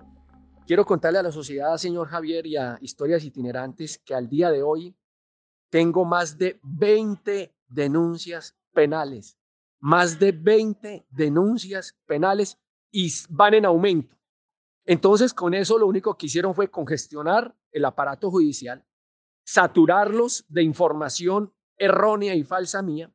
quiero 0.66 0.84
contarle 0.84 1.18
a 1.18 1.22
la 1.22 1.32
sociedad, 1.32 1.76
señor 1.76 2.08
Javier, 2.08 2.46
y 2.46 2.56
a 2.56 2.78
historias 2.80 3.24
itinerantes 3.24 3.98
que 3.98 4.14
al 4.14 4.28
día 4.28 4.50
de 4.50 4.62
hoy 4.62 4.96
tengo 5.70 6.04
más 6.04 6.38
de 6.38 6.58
20 6.62 7.54
denuncias 7.68 8.56
penales, 8.72 9.38
más 9.80 10.18
de 10.18 10.32
20 10.32 11.06
denuncias 11.10 11.96
penales 12.06 12.58
y 12.92 13.10
van 13.30 13.54
en 13.54 13.64
aumento. 13.64 14.16
Entonces, 14.84 15.32
con 15.32 15.54
eso 15.54 15.78
lo 15.78 15.86
único 15.86 16.16
que 16.16 16.26
hicieron 16.26 16.54
fue 16.54 16.70
congestionar 16.70 17.56
el 17.72 17.84
aparato 17.84 18.30
judicial, 18.30 18.84
saturarlos 19.44 20.44
de 20.48 20.62
información 20.62 21.52
errónea 21.76 22.34
y 22.34 22.44
falsa 22.44 22.82
mía 22.82 23.12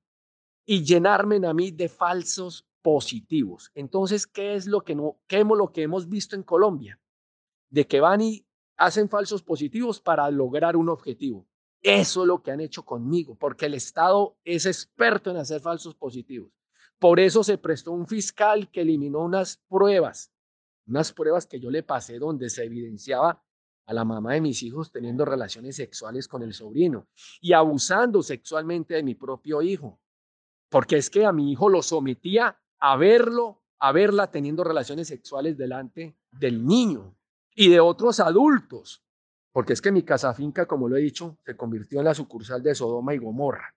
y 0.65 0.83
llenarme 0.83 1.45
a 1.47 1.53
mí 1.53 1.71
de 1.71 1.87
falsos 1.87 2.67
positivos. 2.81 3.71
Entonces, 3.75 4.27
¿qué 4.27 4.55
es 4.55 4.65
lo 4.65 4.81
que, 4.81 4.95
no, 4.95 5.19
qué 5.27 5.39
es 5.39 5.45
lo 5.45 5.71
que 5.71 5.83
hemos 5.83 6.09
visto 6.09 6.35
en 6.35 6.43
Colombia? 6.43 6.99
De 7.69 7.85
que 7.85 7.99
van 7.99 8.21
y 8.21 8.45
hacen 8.77 9.09
falsos 9.09 9.43
positivos 9.43 9.99
para 9.99 10.29
lograr 10.31 10.75
un 10.75 10.89
objetivo. 10.89 11.47
Eso 11.81 12.21
es 12.21 12.27
lo 12.27 12.41
que 12.41 12.51
han 12.51 12.59
hecho 12.59 12.83
conmigo, 12.83 13.35
porque 13.35 13.67
el 13.67 13.73
Estado 13.73 14.37
es 14.43 14.65
experto 14.65 15.29
en 15.31 15.37
hacer 15.37 15.61
falsos 15.61 15.95
positivos. 15.95 16.56
Por 16.99 17.19
eso 17.19 17.43
se 17.43 17.57
prestó 17.57 17.91
un 17.91 18.07
fiscal 18.07 18.71
que 18.71 18.81
eliminó 18.81 19.19
unas 19.19 19.57
pruebas, 19.69 20.31
unas 20.87 21.13
pruebas 21.13 21.45
que 21.45 21.59
yo 21.59 21.69
le 21.69 21.83
pasé 21.83 22.17
donde 22.17 22.49
se 22.49 22.63
evidenciaba 22.63 23.43
a 23.85 23.93
la 23.93 24.03
mamá 24.03 24.33
de 24.33 24.41
mis 24.41 24.63
hijos 24.63 24.91
teniendo 24.91 25.23
relaciones 25.23 25.75
sexuales 25.75 26.27
con 26.27 26.43
el 26.43 26.53
sobrino 26.53 27.07
y 27.39 27.53
abusando 27.53 28.21
sexualmente 28.21 28.95
de 28.95 29.03
mi 29.03 29.15
propio 29.15 29.61
hijo. 29.61 29.99
Porque 30.69 30.97
es 30.97 31.09
que 31.09 31.25
a 31.25 31.31
mi 31.31 31.51
hijo 31.51 31.69
lo 31.69 31.81
sometía 31.81 32.59
a 32.79 32.97
verlo, 32.97 33.63
a 33.79 33.91
verla 33.91 34.29
teniendo 34.29 34.63
relaciones 34.63 35.07
sexuales 35.07 35.57
delante 35.57 36.17
del 36.31 36.65
niño 36.65 37.15
y 37.55 37.69
de 37.69 37.79
otros 37.79 38.19
adultos. 38.19 39.03
Porque 39.53 39.73
es 39.73 39.81
que 39.81 39.91
mi 39.91 40.03
casa 40.03 40.33
finca, 40.33 40.65
como 40.65 40.89
lo 40.89 40.97
he 40.97 41.01
dicho, 41.01 41.37
se 41.45 41.55
convirtió 41.55 41.99
en 41.99 42.05
la 42.05 42.13
sucursal 42.13 42.61
de 42.61 42.75
Sodoma 42.75 43.13
y 43.13 43.19
Gomorra. 43.19 43.73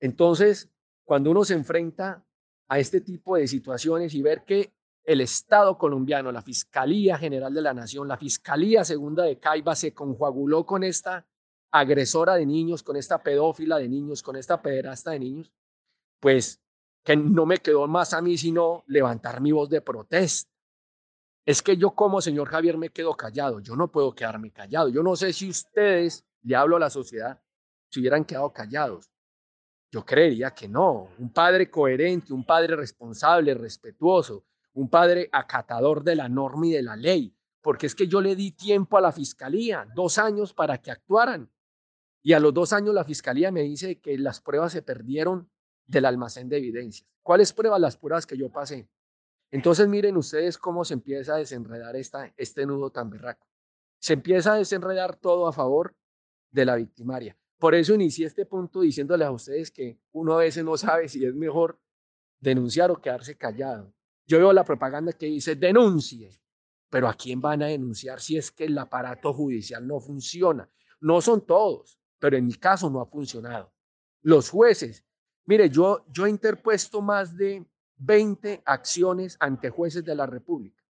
Entonces, 0.00 0.70
cuando 1.08 1.30
uno 1.30 1.42
se 1.42 1.54
enfrenta 1.54 2.22
a 2.68 2.78
este 2.78 3.00
tipo 3.00 3.36
de 3.36 3.48
situaciones 3.48 4.12
y 4.12 4.20
ver 4.20 4.44
que 4.44 4.74
el 5.02 5.22
Estado 5.22 5.78
colombiano, 5.78 6.30
la 6.30 6.42
Fiscalía 6.42 7.16
General 7.16 7.54
de 7.54 7.62
la 7.62 7.72
Nación, 7.72 8.06
la 8.08 8.18
Fiscalía 8.18 8.84
Segunda 8.84 9.24
de 9.24 9.38
Caiba 9.38 9.74
se 9.74 9.94
conjuaguló 9.94 10.66
con 10.66 10.84
esta 10.84 11.26
agresora 11.70 12.34
de 12.34 12.44
niños, 12.44 12.82
con 12.82 12.96
esta 12.96 13.22
pedófila 13.22 13.78
de 13.78 13.88
niños, 13.88 14.22
con 14.22 14.36
esta 14.36 14.60
pederasta 14.60 15.12
de 15.12 15.20
niños, 15.20 15.50
pues 16.20 16.60
que 17.02 17.16
no 17.16 17.46
me 17.46 17.56
quedó 17.56 17.88
más 17.88 18.12
a 18.12 18.20
mí 18.20 18.36
sino 18.36 18.84
levantar 18.86 19.40
mi 19.40 19.50
voz 19.50 19.70
de 19.70 19.80
protesta. 19.80 20.52
Es 21.46 21.62
que 21.62 21.78
yo 21.78 21.92
como 21.92 22.20
señor 22.20 22.48
Javier 22.48 22.76
me 22.76 22.90
quedo 22.90 23.14
callado, 23.14 23.60
yo 23.60 23.76
no 23.76 23.90
puedo 23.90 24.14
quedarme 24.14 24.50
callado. 24.50 24.90
Yo 24.90 25.02
no 25.02 25.16
sé 25.16 25.32
si 25.32 25.48
ustedes, 25.48 26.26
le 26.42 26.54
hablo 26.54 26.76
a 26.76 26.80
la 26.80 26.90
sociedad, 26.90 27.40
se 27.88 28.00
hubieran 28.00 28.26
quedado 28.26 28.52
callados. 28.52 29.08
Yo 29.90 30.04
creería 30.04 30.50
que 30.52 30.68
no. 30.68 31.08
Un 31.18 31.32
padre 31.32 31.70
coherente, 31.70 32.32
un 32.32 32.44
padre 32.44 32.76
responsable, 32.76 33.54
respetuoso, 33.54 34.44
un 34.74 34.88
padre 34.88 35.28
acatador 35.32 36.04
de 36.04 36.14
la 36.14 36.28
norma 36.28 36.66
y 36.66 36.72
de 36.72 36.82
la 36.82 36.96
ley, 36.96 37.34
porque 37.62 37.86
es 37.86 37.94
que 37.94 38.06
yo 38.06 38.20
le 38.20 38.36
di 38.36 38.52
tiempo 38.52 38.98
a 38.98 39.00
la 39.00 39.12
fiscalía, 39.12 39.86
dos 39.94 40.18
años 40.18 40.52
para 40.52 40.78
que 40.78 40.90
actuaran. 40.90 41.50
Y 42.22 42.34
a 42.34 42.40
los 42.40 42.52
dos 42.52 42.72
años 42.72 42.94
la 42.94 43.04
fiscalía 43.04 43.50
me 43.50 43.62
dice 43.62 44.00
que 44.00 44.18
las 44.18 44.40
pruebas 44.40 44.72
se 44.72 44.82
perdieron 44.82 45.50
del 45.86 46.04
almacén 46.04 46.48
de 46.48 46.58
evidencias. 46.58 47.08
¿Cuáles 47.22 47.52
pruebas? 47.52 47.80
Las 47.80 47.96
pruebas 47.96 48.26
que 48.26 48.36
yo 48.36 48.50
pasé. 48.50 48.88
Entonces 49.50 49.88
miren 49.88 50.16
ustedes 50.16 50.58
cómo 50.58 50.84
se 50.84 50.94
empieza 50.94 51.34
a 51.34 51.38
desenredar 51.38 51.96
este 51.96 52.66
nudo 52.66 52.90
tan 52.90 53.08
berraco. 53.08 53.46
Se 53.98 54.12
empieza 54.12 54.52
a 54.52 54.56
desenredar 54.56 55.16
todo 55.16 55.48
a 55.48 55.52
favor 55.52 55.96
de 56.50 56.66
la 56.66 56.76
victimaria. 56.76 57.36
Por 57.58 57.74
eso 57.74 57.94
inicié 57.94 58.26
este 58.26 58.46
punto 58.46 58.80
diciéndole 58.80 59.24
a 59.24 59.32
ustedes 59.32 59.70
que 59.70 59.98
uno 60.12 60.34
a 60.34 60.38
veces 60.38 60.64
no 60.64 60.76
sabe 60.76 61.08
si 61.08 61.24
es 61.24 61.34
mejor 61.34 61.80
denunciar 62.40 62.90
o 62.90 63.00
quedarse 63.00 63.36
callado. 63.36 63.92
Yo 64.26 64.38
veo 64.38 64.52
la 64.52 64.64
propaganda 64.64 65.12
que 65.12 65.26
dice 65.26 65.56
denuncie, 65.56 66.40
pero 66.88 67.08
¿a 67.08 67.14
quién 67.14 67.40
van 67.40 67.62
a 67.62 67.66
denunciar 67.66 68.20
si 68.20 68.36
es 68.36 68.52
que 68.52 68.64
el 68.64 68.78
aparato 68.78 69.34
judicial 69.34 69.86
no 69.86 69.98
funciona? 69.98 70.70
No 71.00 71.20
son 71.20 71.44
todos, 71.44 71.98
pero 72.18 72.36
en 72.36 72.46
mi 72.46 72.54
caso 72.54 72.88
no 72.90 73.00
ha 73.00 73.06
funcionado. 73.06 73.72
Los 74.22 74.50
jueces, 74.50 75.04
mire, 75.44 75.68
yo, 75.68 76.04
yo 76.12 76.26
he 76.26 76.30
interpuesto 76.30 77.02
más 77.02 77.36
de 77.36 77.66
20 77.96 78.62
acciones 78.64 79.36
ante 79.40 79.70
jueces 79.70 80.04
de 80.04 80.14
la 80.14 80.26
República 80.26 80.84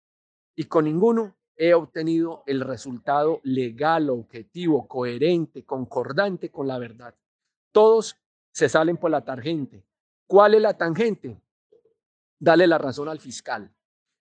y 0.53 0.65
con 0.65 0.83
ninguno 0.83 1.36
he 1.57 1.73
obtenido 1.73 2.43
el 2.45 2.61
resultado 2.61 3.41
legal, 3.43 4.09
objetivo, 4.09 4.87
coherente, 4.87 5.65
concordante 5.65 6.51
con 6.51 6.67
la 6.67 6.77
verdad. 6.77 7.15
Todos 7.71 8.15
se 8.51 8.69
salen 8.69 8.97
por 8.97 9.11
la 9.11 9.25
tangente. 9.25 9.83
¿Cuál 10.27 10.53
es 10.53 10.61
la 10.61 10.77
tangente? 10.77 11.41
Dale 12.39 12.67
la 12.67 12.77
razón 12.77 13.09
al 13.09 13.19
fiscal, 13.19 13.73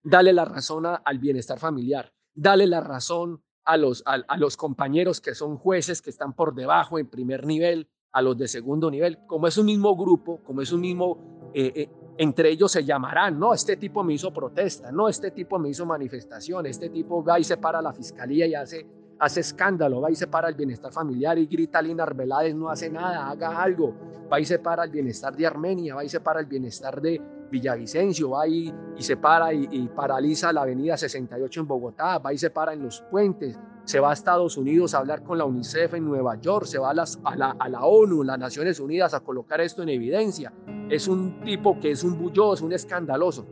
dale 0.02 0.32
la 0.32 0.46
razón 0.46 0.86
al 0.86 1.18
bienestar 1.18 1.58
familiar, 1.58 2.12
dale 2.34 2.66
la 2.66 2.80
razón 2.80 3.42
a 3.64 3.76
los, 3.76 4.02
a, 4.06 4.36
los 4.38 4.56
compañeros 4.56 5.20
que 5.20 5.34
son 5.34 5.58
jueces 5.58 6.00
que 6.00 6.10
están 6.10 6.32
por 6.32 6.54
debajo 6.54 6.98
en 6.98 7.08
primer 7.08 7.44
nivel, 7.44 7.90
a 8.12 8.22
los 8.22 8.38
de 8.38 8.48
segundo 8.48 8.90
nivel. 8.90 9.18
Como 9.26 9.46
es 9.48 9.58
un 9.58 9.66
mismo 9.66 9.94
grupo, 9.96 10.40
como 10.44 10.62
es 10.62 10.72
un 10.72 10.80
mismo 10.80 11.50
eh, 11.52 11.72
eh, 11.74 11.90
entre 12.18 12.50
ellos 12.50 12.72
se 12.72 12.84
llamarán, 12.84 13.38
no, 13.38 13.52
este 13.52 13.76
tipo 13.76 14.02
me 14.02 14.14
hizo 14.14 14.32
protesta, 14.32 14.90
no, 14.90 15.08
este 15.08 15.30
tipo 15.30 15.58
me 15.58 15.68
hizo 15.68 15.84
manifestación, 15.84 16.66
este 16.66 16.88
tipo 16.88 17.22
va 17.22 17.38
y 17.38 17.44
se 17.44 17.56
para 17.56 17.82
la 17.82 17.92
fiscalía 17.92 18.46
y 18.46 18.54
hace, 18.54 18.86
hace 19.18 19.40
escándalo, 19.40 20.00
va 20.00 20.10
y 20.10 20.16
se 20.16 20.26
para 20.26 20.48
el 20.48 20.54
bienestar 20.54 20.92
familiar 20.92 21.38
y 21.38 21.46
grita 21.46 21.82
Lina 21.82 22.04
Arbeláez, 22.04 22.54
no 22.54 22.70
hace 22.70 22.88
nada, 22.90 23.28
haga 23.28 23.62
algo, 23.62 23.94
va 24.32 24.40
y 24.40 24.44
se 24.44 24.58
para 24.58 24.84
el 24.84 24.90
bienestar 24.90 25.36
de 25.36 25.46
Armenia, 25.46 25.94
va 25.94 26.04
y 26.04 26.08
se 26.08 26.20
para 26.20 26.40
el 26.40 26.46
bienestar 26.46 27.00
de 27.00 27.20
Villavicencio, 27.50 28.30
va 28.30 28.48
y, 28.48 28.72
y 28.96 29.02
se 29.02 29.16
para 29.16 29.52
y, 29.52 29.88
paraliza 29.88 30.52
la 30.52 30.62
avenida 30.62 30.96
68 30.96 31.60
en 31.60 31.66
Bogotá, 31.66 32.18
va 32.18 32.32
y 32.32 32.38
se 32.38 32.50
para 32.50 32.72
en 32.72 32.82
los 32.82 33.02
puentes, 33.02 33.58
se 33.84 34.00
va 34.00 34.10
a 34.10 34.12
Estados 34.12 34.56
Unidos 34.56 34.94
a 34.94 34.98
hablar 34.98 35.22
con 35.22 35.38
la 35.38 35.44
UNICEF 35.44 35.94
en 35.94 36.04
Nueva 36.04 36.40
York, 36.40 36.66
se 36.66 36.78
va 36.78 36.90
a, 36.90 36.94
la, 36.94 37.56
a 37.58 37.68
la 37.68 37.84
ONU, 37.84 38.24
las 38.24 38.38
Naciones 38.38 38.80
Unidas 38.80 39.14
a 39.14 39.20
colocar 39.20 39.60
esto 39.60 39.82
en 39.82 39.90
evidencia. 39.90 40.52
Es 40.90 41.06
un 41.06 41.40
tipo 41.42 41.78
que 41.78 41.92
es 41.92 42.02
un 42.02 42.18
bulloso, 42.18 42.64
un 42.64 42.72
escandaloso. 42.72 43.46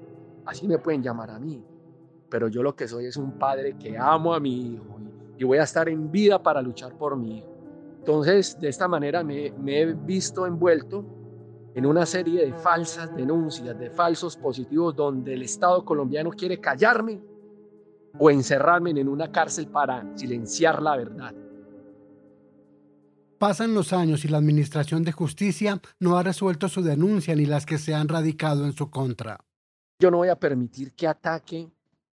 Así 0.44 0.66
me 0.66 0.78
pueden 0.78 1.02
llamar 1.02 1.30
a 1.30 1.38
mí. 1.38 1.64
Pero 2.28 2.48
yo 2.48 2.62
lo 2.62 2.74
que 2.74 2.88
soy 2.88 3.06
es 3.06 3.16
un 3.16 3.38
padre 3.38 3.76
que 3.78 3.96
amo 3.96 4.34
a 4.34 4.40
mi 4.40 4.74
hijo 4.74 4.98
y 5.36 5.44
voy 5.44 5.58
a 5.58 5.64
estar 5.64 5.88
en 5.88 6.10
vida 6.10 6.42
para 6.42 6.62
luchar 6.62 6.96
por 6.96 7.16
mi 7.16 7.38
hijo. 7.38 7.48
Entonces, 7.98 8.58
de 8.60 8.68
esta 8.68 8.86
manera 8.86 9.24
me 9.24 9.52
he 9.66 9.92
visto 9.92 10.46
envuelto 10.46 11.04
en 11.75 11.87
una 11.87 12.07
serie 12.07 12.47
de 12.47 12.52
falsas 12.52 13.14
denuncias, 13.16 13.76
de 13.78 13.90
falsos 13.90 14.37
positivos, 14.37 14.95
donde 14.95 15.35
el 15.35 15.43
Estado 15.43 15.85
colombiano 15.85 16.31
quiere 16.31 16.61
callarme 16.61 17.21
o 18.16 18.31
encerrarme 18.31 18.90
en 18.90 19.09
una 19.09 19.33
cárcel 19.33 19.66
para 19.66 20.16
silenciar 20.16 20.81
la 20.81 20.97
verdad. 20.97 21.35
Pasan 23.38 23.75
los 23.75 23.93
años 23.93 24.25
y 24.25 24.28
la 24.28 24.38
Administración 24.38 25.02
de 25.02 25.11
Justicia 25.11 25.81
no 25.99 26.16
ha 26.16 26.23
resuelto 26.23 26.69
su 26.69 26.83
denuncia 26.83 27.35
ni 27.35 27.45
las 27.45 27.66
que 27.66 27.78
se 27.78 27.93
han 27.93 28.09
radicado 28.09 28.64
en 28.64 28.73
su 28.73 28.88
contra. 28.90 29.38
Yo 29.99 30.11
no 30.12 30.19
voy 30.19 30.28
a 30.28 30.38
permitir 30.38 30.93
que 30.93 31.09
ataque 31.09 31.68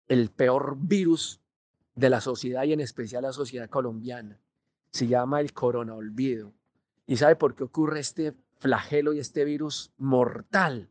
el 0.08 0.30
peor 0.32 0.78
virus 0.80 1.42
de 1.96 2.10
la 2.10 2.22
sociedad 2.22 2.64
y 2.64 2.74
en 2.74 2.80
especial 2.80 3.24
la 3.24 3.34
sociedad 3.34 3.70
colombiana. 3.70 4.40
Se 4.92 5.06
llama 5.06 5.42
el 5.42 5.54
corona 5.54 5.94
olvido. 5.94 6.54
¿Y 7.06 7.18
sabe 7.18 7.36
por 7.36 7.54
qué 7.56 7.64
ocurre 7.64 8.00
este 8.00 8.34
flagelo 8.60 9.14
y 9.14 9.20
este 9.20 9.46
virus 9.46 9.92
mortal? 9.98 10.90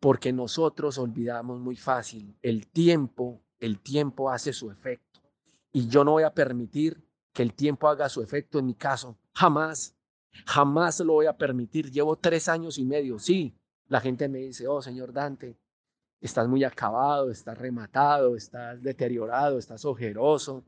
Porque 0.00 0.32
nosotros 0.32 0.98
olvidamos 0.98 1.60
muy 1.60 1.76
fácil. 1.76 2.36
El 2.42 2.68
tiempo 2.68 3.42
el 3.60 3.80
tiempo 3.80 4.30
hace 4.30 4.52
su 4.52 4.70
efecto. 4.70 5.20
Y 5.72 5.88
yo 5.88 6.04
no 6.04 6.12
voy 6.12 6.22
a 6.22 6.34
permitir 6.34 7.02
que 7.32 7.42
el 7.42 7.54
tiempo 7.54 7.88
haga 7.88 8.08
su 8.08 8.22
efecto 8.22 8.58
en 8.58 8.66
mi 8.66 8.74
caso. 8.74 9.18
Jamás, 9.34 9.94
jamás 10.46 11.00
lo 11.00 11.14
voy 11.14 11.26
a 11.26 11.36
permitir. 11.36 11.90
Llevo 11.90 12.16
tres 12.16 12.48
años 12.48 12.78
y 12.78 12.84
medio. 12.84 13.18
Sí, 13.18 13.54
la 13.88 14.00
gente 14.00 14.28
me 14.28 14.38
dice, 14.38 14.66
oh, 14.66 14.82
señor 14.82 15.12
Dante, 15.12 15.56
estás 16.20 16.48
muy 16.48 16.64
acabado, 16.64 17.30
estás 17.30 17.58
rematado, 17.58 18.36
estás 18.36 18.82
deteriorado, 18.82 19.58
estás 19.58 19.84
ojeroso. 19.84 20.64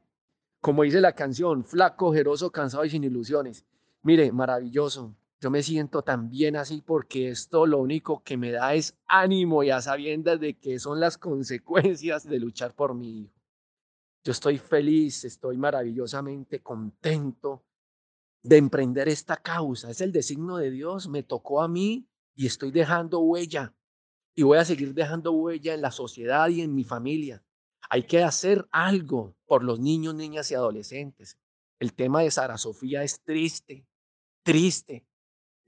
Como 0.60 0.82
dice 0.82 1.00
la 1.00 1.14
canción, 1.14 1.64
flaco, 1.64 2.08
ojeroso, 2.08 2.50
cansado 2.50 2.84
y 2.84 2.90
sin 2.90 3.04
ilusiones. 3.04 3.64
Mire, 4.02 4.30
maravilloso. 4.32 5.14
Yo 5.42 5.50
me 5.50 5.62
siento 5.62 6.02
también 6.02 6.54
así 6.54 6.82
porque 6.82 7.30
esto 7.30 7.64
lo 7.64 7.78
único 7.78 8.22
que 8.22 8.36
me 8.36 8.50
da 8.50 8.74
es 8.74 8.98
ánimo 9.06 9.62
y 9.62 9.70
a 9.70 9.80
sabiendas 9.80 10.38
de 10.38 10.58
que 10.58 10.78
son 10.78 11.00
las 11.00 11.16
consecuencias 11.18 12.28
de 12.28 12.38
luchar 12.38 12.74
por 12.74 12.94
mi 12.94 13.22
hijo. 13.22 13.40
Yo 14.22 14.32
estoy 14.32 14.58
feliz, 14.58 15.24
estoy 15.24 15.56
maravillosamente 15.56 16.60
contento 16.60 17.64
de 18.42 18.58
emprender 18.58 19.08
esta 19.08 19.38
causa. 19.38 19.90
Es 19.90 20.02
el 20.02 20.12
designo 20.12 20.58
de 20.58 20.70
Dios, 20.70 21.08
me 21.08 21.22
tocó 21.22 21.62
a 21.62 21.68
mí 21.68 22.06
y 22.34 22.46
estoy 22.46 22.70
dejando 22.70 23.20
huella. 23.20 23.74
Y 24.34 24.42
voy 24.42 24.58
a 24.58 24.64
seguir 24.66 24.92
dejando 24.92 25.32
huella 25.32 25.72
en 25.72 25.80
la 25.80 25.90
sociedad 25.90 26.50
y 26.50 26.60
en 26.60 26.74
mi 26.74 26.84
familia. 26.84 27.42
Hay 27.88 28.02
que 28.02 28.22
hacer 28.22 28.68
algo 28.72 29.34
por 29.46 29.64
los 29.64 29.80
niños, 29.80 30.14
niñas 30.14 30.50
y 30.50 30.54
adolescentes. 30.54 31.38
El 31.78 31.94
tema 31.94 32.20
de 32.20 32.30
Sara 32.30 32.58
Sofía 32.58 33.02
es 33.02 33.22
triste, 33.22 33.86
triste 34.42 35.06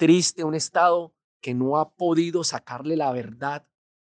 triste, 0.02 0.42
un 0.42 0.56
Estado 0.56 1.14
que 1.40 1.54
no 1.54 1.78
ha 1.78 1.94
podido 1.94 2.42
sacarle 2.42 2.96
la 2.96 3.12
verdad 3.12 3.68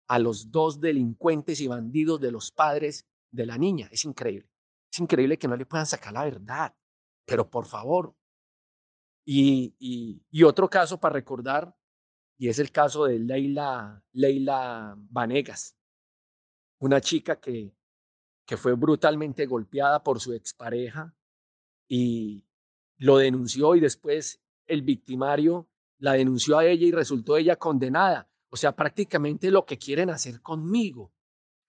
a 0.07 0.17
los 0.17 0.49
dos 0.49 0.79
delincuentes 0.79 1.59
y 1.59 1.67
bandidos 1.67 2.21
de 2.21 2.31
los 2.31 2.53
padres 2.53 3.05
de 3.31 3.45
la 3.45 3.57
niña. 3.57 3.89
Es 3.91 4.05
increíble. 4.05 4.49
Es 4.89 4.99
increíble 4.99 5.37
que 5.37 5.49
no 5.49 5.57
le 5.57 5.65
puedan 5.65 5.85
sacar 5.85 6.13
la 6.13 6.23
verdad. 6.23 6.73
Pero 7.25 7.49
por 7.49 7.65
favor. 7.65 8.15
Y, 9.25 9.75
y, 10.31 10.43
otro 10.43 10.69
caso 10.69 11.01
para 11.01 11.15
recordar, 11.15 11.75
y 12.37 12.47
es 12.47 12.59
el 12.59 12.71
caso 12.71 13.03
de 13.03 13.19
Leila, 13.19 14.01
Leila 14.13 14.95
Vanegas, 14.97 15.75
una 16.79 17.01
chica 17.01 17.41
que, 17.41 17.75
que 18.45 18.55
fue 18.55 18.71
brutalmente 18.75 19.45
golpeada 19.47 20.01
por 20.01 20.21
su 20.21 20.31
expareja 20.31 21.13
y 21.89 22.45
lo 22.99 23.17
denunció 23.17 23.75
y 23.75 23.81
después 23.81 24.41
el 24.65 24.81
victimario 24.81 25.67
la 26.03 26.13
denunció 26.13 26.57
a 26.57 26.65
ella 26.65 26.85
y 26.85 26.91
resultó 26.91 27.37
ella 27.37 27.55
condenada. 27.55 28.27
O 28.49 28.57
sea, 28.57 28.75
prácticamente 28.75 29.49
lo 29.49 29.65
que 29.65 29.77
quieren 29.77 30.09
hacer 30.09 30.41
conmigo. 30.41 31.13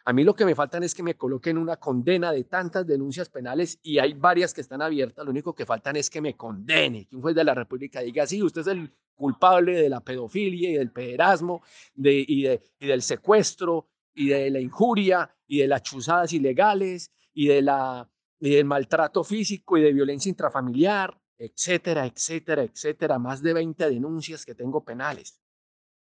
A 0.04 0.12
mí 0.12 0.24
lo 0.24 0.34
que 0.34 0.44
me 0.44 0.56
faltan 0.56 0.82
es 0.82 0.92
que 0.92 1.04
me 1.04 1.14
coloquen 1.14 1.56
una 1.56 1.76
condena 1.76 2.32
de 2.32 2.42
tantas 2.42 2.84
denuncias 2.84 3.28
penales 3.28 3.78
y 3.80 4.00
hay 4.00 4.12
varias 4.14 4.52
que 4.52 4.60
están 4.60 4.82
abiertas. 4.82 5.24
Lo 5.24 5.30
único 5.30 5.54
que 5.54 5.64
faltan 5.64 5.94
es 5.94 6.10
que 6.10 6.20
me 6.20 6.36
condene, 6.36 7.06
que 7.06 7.14
un 7.14 7.22
juez 7.22 7.36
de 7.36 7.44
la 7.44 7.54
República 7.54 8.00
diga, 8.00 8.26
sí, 8.26 8.42
usted 8.42 8.62
es 8.62 8.66
el 8.66 8.92
culpable 9.14 9.80
de 9.80 9.88
la 9.88 10.00
pedofilia 10.00 10.68
y 10.70 10.74
del 10.74 10.90
pederasmo 10.90 11.62
de, 11.94 12.24
y, 12.26 12.48
y 12.48 12.86
del 12.88 13.02
secuestro 13.02 13.86
y 14.14 14.30
de 14.30 14.50
la 14.50 14.58
injuria 14.58 15.32
y 15.46 15.58
de 15.58 15.68
las 15.68 15.84
chuzadas 15.84 16.32
ilegales 16.32 17.12
y, 17.32 17.46
de 17.46 17.62
la, 17.62 18.10
y 18.40 18.50
del 18.50 18.64
maltrato 18.64 19.22
físico 19.22 19.78
y 19.78 19.82
de 19.82 19.92
violencia 19.92 20.28
intrafamiliar 20.28 21.20
etcétera, 21.38 22.06
etcétera, 22.06 22.62
etcétera, 22.62 23.18
más 23.18 23.42
de 23.42 23.52
20 23.52 23.90
denuncias 23.90 24.44
que 24.44 24.54
tengo 24.54 24.84
penales. 24.84 25.40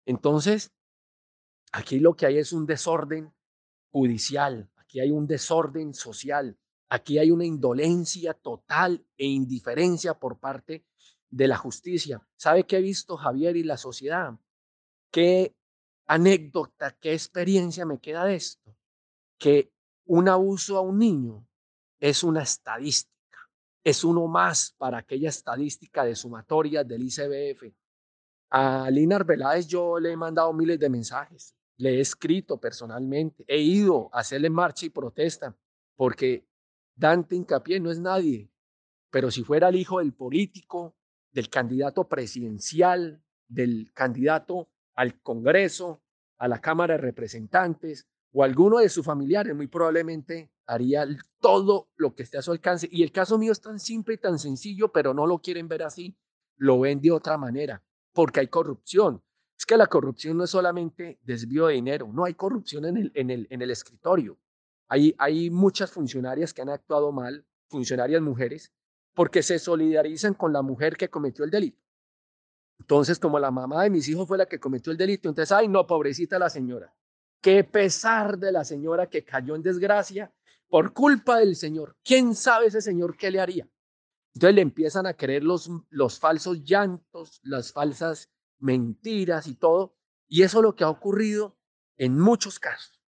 Entonces, 0.05 0.71
aquí 1.71 1.99
lo 1.99 2.15
que 2.15 2.25
hay 2.25 2.37
es 2.37 2.53
un 2.53 2.65
desorden 2.65 3.33
judicial, 3.91 4.69
aquí 4.77 4.99
hay 4.99 5.11
un 5.11 5.27
desorden 5.27 5.93
social, 5.93 6.57
aquí 6.89 7.19
hay 7.19 7.31
una 7.31 7.45
indolencia 7.45 8.33
total 8.33 9.05
e 9.17 9.25
indiferencia 9.27 10.15
por 10.15 10.39
parte 10.39 10.85
de 11.29 11.47
la 11.47 11.57
justicia. 11.57 12.27
¿Sabe 12.35 12.65
qué 12.65 12.77
he 12.77 12.81
visto 12.81 13.17
Javier 13.17 13.55
y 13.55 13.63
la 13.63 13.77
sociedad? 13.77 14.33
¿Qué 15.11 15.55
anécdota, 16.07 16.97
qué 16.99 17.13
experiencia 17.13 17.85
me 17.85 17.99
queda 17.99 18.25
de 18.25 18.35
esto? 18.35 18.75
Que 19.37 19.71
un 20.05 20.27
abuso 20.27 20.77
a 20.77 20.81
un 20.81 20.99
niño 20.99 21.47
es 21.99 22.23
una 22.23 22.43
estadística 22.43 23.10
es 23.83 24.03
uno 24.03 24.27
más 24.27 24.75
para 24.77 24.99
aquella 24.99 25.29
estadística 25.29 26.05
de 26.05 26.15
sumatoria 26.15 26.83
del 26.83 27.03
ICBF. 27.03 27.73
A 28.51 28.89
Lina 28.91 29.15
Arbeláez 29.15 29.67
yo 29.67 29.99
le 29.99 30.11
he 30.11 30.17
mandado 30.17 30.53
miles 30.53 30.79
de 30.79 30.89
mensajes, 30.89 31.55
le 31.77 31.97
he 31.97 32.01
escrito 32.01 32.59
personalmente, 32.59 33.43
he 33.47 33.59
ido 33.59 34.09
a 34.13 34.19
hacerle 34.19 34.49
marcha 34.49 34.85
y 34.85 34.89
protesta, 34.89 35.55
porque 35.95 36.45
Dante 36.95 37.35
Incapié 37.35 37.79
no 37.79 37.89
es 37.89 37.99
nadie, 37.99 38.51
pero 39.09 39.31
si 39.31 39.43
fuera 39.43 39.69
el 39.69 39.77
hijo 39.77 39.99
del 39.99 40.13
político, 40.13 40.95
del 41.31 41.49
candidato 41.49 42.07
presidencial, 42.07 43.23
del 43.47 43.91
candidato 43.93 44.69
al 44.93 45.21
Congreso, 45.21 46.03
a 46.37 46.47
la 46.47 46.59
Cámara 46.59 46.95
de 46.95 47.01
Representantes 47.01 48.07
o 48.33 48.43
alguno 48.43 48.79
de 48.79 48.89
sus 48.89 49.05
familiares, 49.05 49.55
muy 49.55 49.67
probablemente 49.67 50.51
haría 50.65 51.05
todo 51.39 51.89
lo 51.97 52.15
que 52.15 52.23
esté 52.23 52.37
a 52.37 52.41
su 52.41 52.51
alcance. 52.51 52.87
Y 52.91 53.03
el 53.03 53.11
caso 53.11 53.37
mío 53.37 53.51
es 53.51 53.61
tan 53.61 53.79
simple 53.79 54.15
y 54.15 54.17
tan 54.17 54.39
sencillo, 54.39 54.91
pero 54.91 55.13
no 55.13 55.27
lo 55.27 55.39
quieren 55.39 55.67
ver 55.67 55.83
así, 55.83 56.17
lo 56.57 56.79
ven 56.79 57.01
de 57.01 57.11
otra 57.11 57.37
manera, 57.37 57.83
porque 58.13 58.39
hay 58.39 58.47
corrupción. 58.47 59.21
Es 59.57 59.65
que 59.65 59.77
la 59.77 59.87
corrupción 59.87 60.37
no 60.37 60.45
es 60.45 60.49
solamente 60.49 61.19
desvío 61.23 61.67
de 61.67 61.75
dinero, 61.75 62.09
no 62.11 62.23
hay 62.23 62.33
corrupción 62.33 62.85
en 62.85 62.97
el, 62.97 63.11
en 63.15 63.29
el, 63.29 63.47
en 63.49 63.61
el 63.61 63.71
escritorio. 63.71 64.37
Hay, 64.87 65.13
hay 65.17 65.49
muchas 65.49 65.91
funcionarias 65.91 66.53
que 66.53 66.61
han 66.61 66.69
actuado 66.69 67.11
mal, 67.11 67.45
funcionarias 67.67 68.21
mujeres, 68.21 68.71
porque 69.13 69.43
se 69.43 69.59
solidarizan 69.59 70.33
con 70.33 70.53
la 70.53 70.61
mujer 70.61 70.95
que 70.95 71.09
cometió 71.09 71.43
el 71.43 71.51
delito. 71.51 71.81
Entonces, 72.79 73.19
como 73.19 73.37
la 73.39 73.51
mamá 73.51 73.83
de 73.83 73.89
mis 73.89 74.07
hijos 74.09 74.27
fue 74.27 74.37
la 74.37 74.47
que 74.47 74.59
cometió 74.59 74.91
el 74.91 74.97
delito, 74.97 75.29
entonces, 75.29 75.51
ay, 75.51 75.67
no, 75.67 75.85
pobrecita 75.85 76.39
la 76.39 76.49
señora. 76.49 76.93
Qué 77.41 77.63
pesar 77.63 78.37
de 78.37 78.51
la 78.51 78.63
señora 78.63 79.07
que 79.07 79.23
cayó 79.23 79.55
en 79.55 79.63
desgracia 79.63 80.31
por 80.69 80.93
culpa 80.93 81.39
del 81.39 81.55
Señor. 81.55 81.97
¿Quién 82.03 82.33
sabe 82.35 82.67
ese 82.67 82.81
Señor 82.81 83.17
qué 83.17 83.29
le 83.29 83.41
haría? 83.41 83.67
Entonces 84.33 84.55
le 84.55 84.61
empiezan 84.61 85.05
a 85.05 85.13
creer 85.13 85.43
los, 85.43 85.69
los 85.89 86.19
falsos 86.19 86.63
llantos, 86.63 87.41
las 87.43 87.73
falsas 87.73 88.29
mentiras 88.59 89.47
y 89.47 89.55
todo. 89.55 89.97
Y 90.27 90.43
eso 90.43 90.59
es 90.59 90.63
lo 90.63 90.75
que 90.75 90.85
ha 90.85 90.89
ocurrido 90.89 91.57
en 91.97 92.17
muchos 92.17 92.57
casos. 92.57 93.01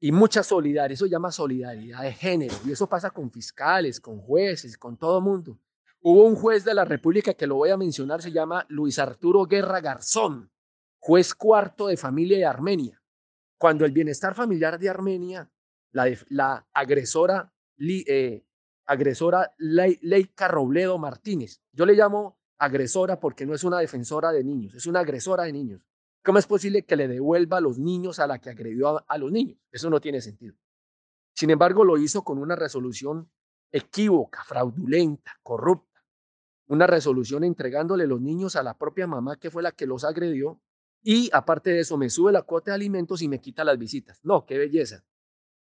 Y 0.00 0.12
mucha 0.12 0.42
solidaridad, 0.42 0.92
eso 0.92 1.06
llama 1.06 1.32
solidaridad 1.32 2.02
de 2.02 2.12
género. 2.12 2.54
Y 2.64 2.72
eso 2.72 2.88
pasa 2.88 3.10
con 3.10 3.30
fiscales, 3.30 4.00
con 4.00 4.20
jueces, 4.20 4.78
con 4.78 4.96
todo 4.96 5.20
mundo. 5.20 5.58
Hubo 6.00 6.24
un 6.24 6.36
juez 6.36 6.64
de 6.64 6.74
la 6.74 6.84
República 6.84 7.34
que 7.34 7.46
lo 7.46 7.56
voy 7.56 7.70
a 7.70 7.76
mencionar, 7.76 8.22
se 8.22 8.30
llama 8.30 8.64
Luis 8.68 8.98
Arturo 9.00 9.44
Guerra 9.44 9.80
Garzón, 9.80 10.50
juez 11.00 11.34
cuarto 11.34 11.88
de 11.88 11.96
familia 11.96 12.38
de 12.38 12.46
Armenia. 12.46 13.02
Cuando 13.58 13.84
el 13.84 13.92
bienestar 13.92 14.34
familiar 14.34 14.78
de 14.78 14.88
Armenia, 14.88 15.50
la, 15.90 16.66
agresora, 16.72 17.52
eh, 17.78 18.44
agresora 18.86 19.52
Leica 19.58 20.48
Robledo 20.48 20.98
Martínez, 20.98 21.60
yo 21.72 21.84
le 21.84 21.94
llamo 21.94 22.38
agresora 22.58 23.18
porque 23.20 23.46
no 23.46 23.54
es 23.54 23.64
una 23.64 23.80
defensora 23.80 24.32
de 24.32 24.44
niños, 24.44 24.74
es 24.74 24.86
una 24.86 25.00
agresora 25.00 25.44
de 25.44 25.52
niños. 25.52 25.82
¿Cómo 26.24 26.38
es 26.38 26.46
posible 26.46 26.84
que 26.84 26.96
le 26.96 27.08
devuelva 27.08 27.58
a 27.58 27.60
los 27.60 27.78
niños 27.78 28.18
a 28.18 28.26
la 28.26 28.38
que 28.38 28.50
agredió 28.50 29.04
a 29.08 29.18
los 29.18 29.32
niños? 29.32 29.58
Eso 29.70 29.88
no 29.90 30.00
tiene 30.00 30.20
sentido. 30.20 30.54
Sin 31.34 31.50
embargo, 31.50 31.84
lo 31.84 31.96
hizo 31.98 32.22
con 32.22 32.38
una 32.38 32.56
resolución 32.56 33.30
equívoca, 33.70 34.44
fraudulenta, 34.44 35.38
corrupta 35.42 35.88
una 36.68 36.86
resolución 36.86 37.44
entregándole 37.44 38.06
los 38.06 38.20
niños 38.20 38.54
a 38.56 38.62
la 38.62 38.76
propia 38.76 39.06
mamá 39.06 39.36
que 39.36 39.50
fue 39.50 39.62
la 39.62 39.72
que 39.72 39.86
los 39.86 40.04
agredió 40.04 40.60
y 41.02 41.30
aparte 41.32 41.70
de 41.70 41.80
eso 41.80 41.96
me 41.96 42.10
sube 42.10 42.32
la 42.32 42.42
cuota 42.42 42.70
de 42.70 42.76
alimentos 42.76 43.22
y 43.22 43.28
me 43.28 43.40
quita 43.40 43.64
las 43.64 43.78
visitas. 43.78 44.20
No, 44.24 44.44
qué 44.44 44.58
belleza. 44.58 45.04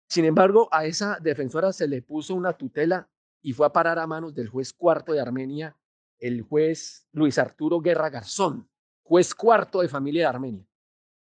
Sin 0.08 0.24
embargo, 0.24 0.68
a 0.70 0.86
esa 0.86 1.18
defensora 1.20 1.72
se 1.72 1.88
le 1.88 2.02
puso 2.02 2.34
una 2.34 2.52
tutela 2.52 3.10
y 3.42 3.52
fue 3.52 3.66
a 3.66 3.72
parar 3.72 3.98
a 3.98 4.06
manos 4.06 4.34
del 4.34 4.48
juez 4.48 4.72
cuarto 4.72 5.12
de 5.12 5.20
Armenia, 5.20 5.76
el 6.18 6.42
juez 6.42 7.06
Luis 7.12 7.38
Arturo 7.38 7.80
Guerra 7.80 8.08
Garzón, 8.10 8.68
juez 9.02 9.34
cuarto 9.34 9.80
de 9.80 9.88
familia 9.88 10.22
de 10.22 10.26
Armenia. 10.26 10.68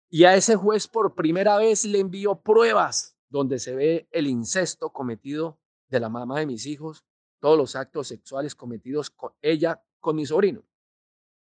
Y 0.09 0.25
a 0.25 0.35
ese 0.35 0.57
juez 0.57 0.87
por 0.87 1.15
primera 1.15 1.59
vez 1.59 1.85
le 1.85 1.99
envió 1.99 2.41
pruebas 2.41 3.17
donde 3.29 3.59
se 3.59 3.75
ve 3.75 4.09
el 4.11 4.27
incesto 4.27 4.91
cometido 4.91 5.59
de 5.89 6.01
la 6.01 6.09
mamá 6.09 6.39
de 6.39 6.47
mis 6.47 6.67
hijos 6.67 7.05
todos 7.41 7.57
los 7.57 7.77
actos 7.77 8.09
sexuales 8.09 8.55
cometidos 8.55 9.11
con 9.11 9.33
ella, 9.43 9.83
con 10.01 10.17
mi 10.17 10.27
sobrino. 10.27 10.65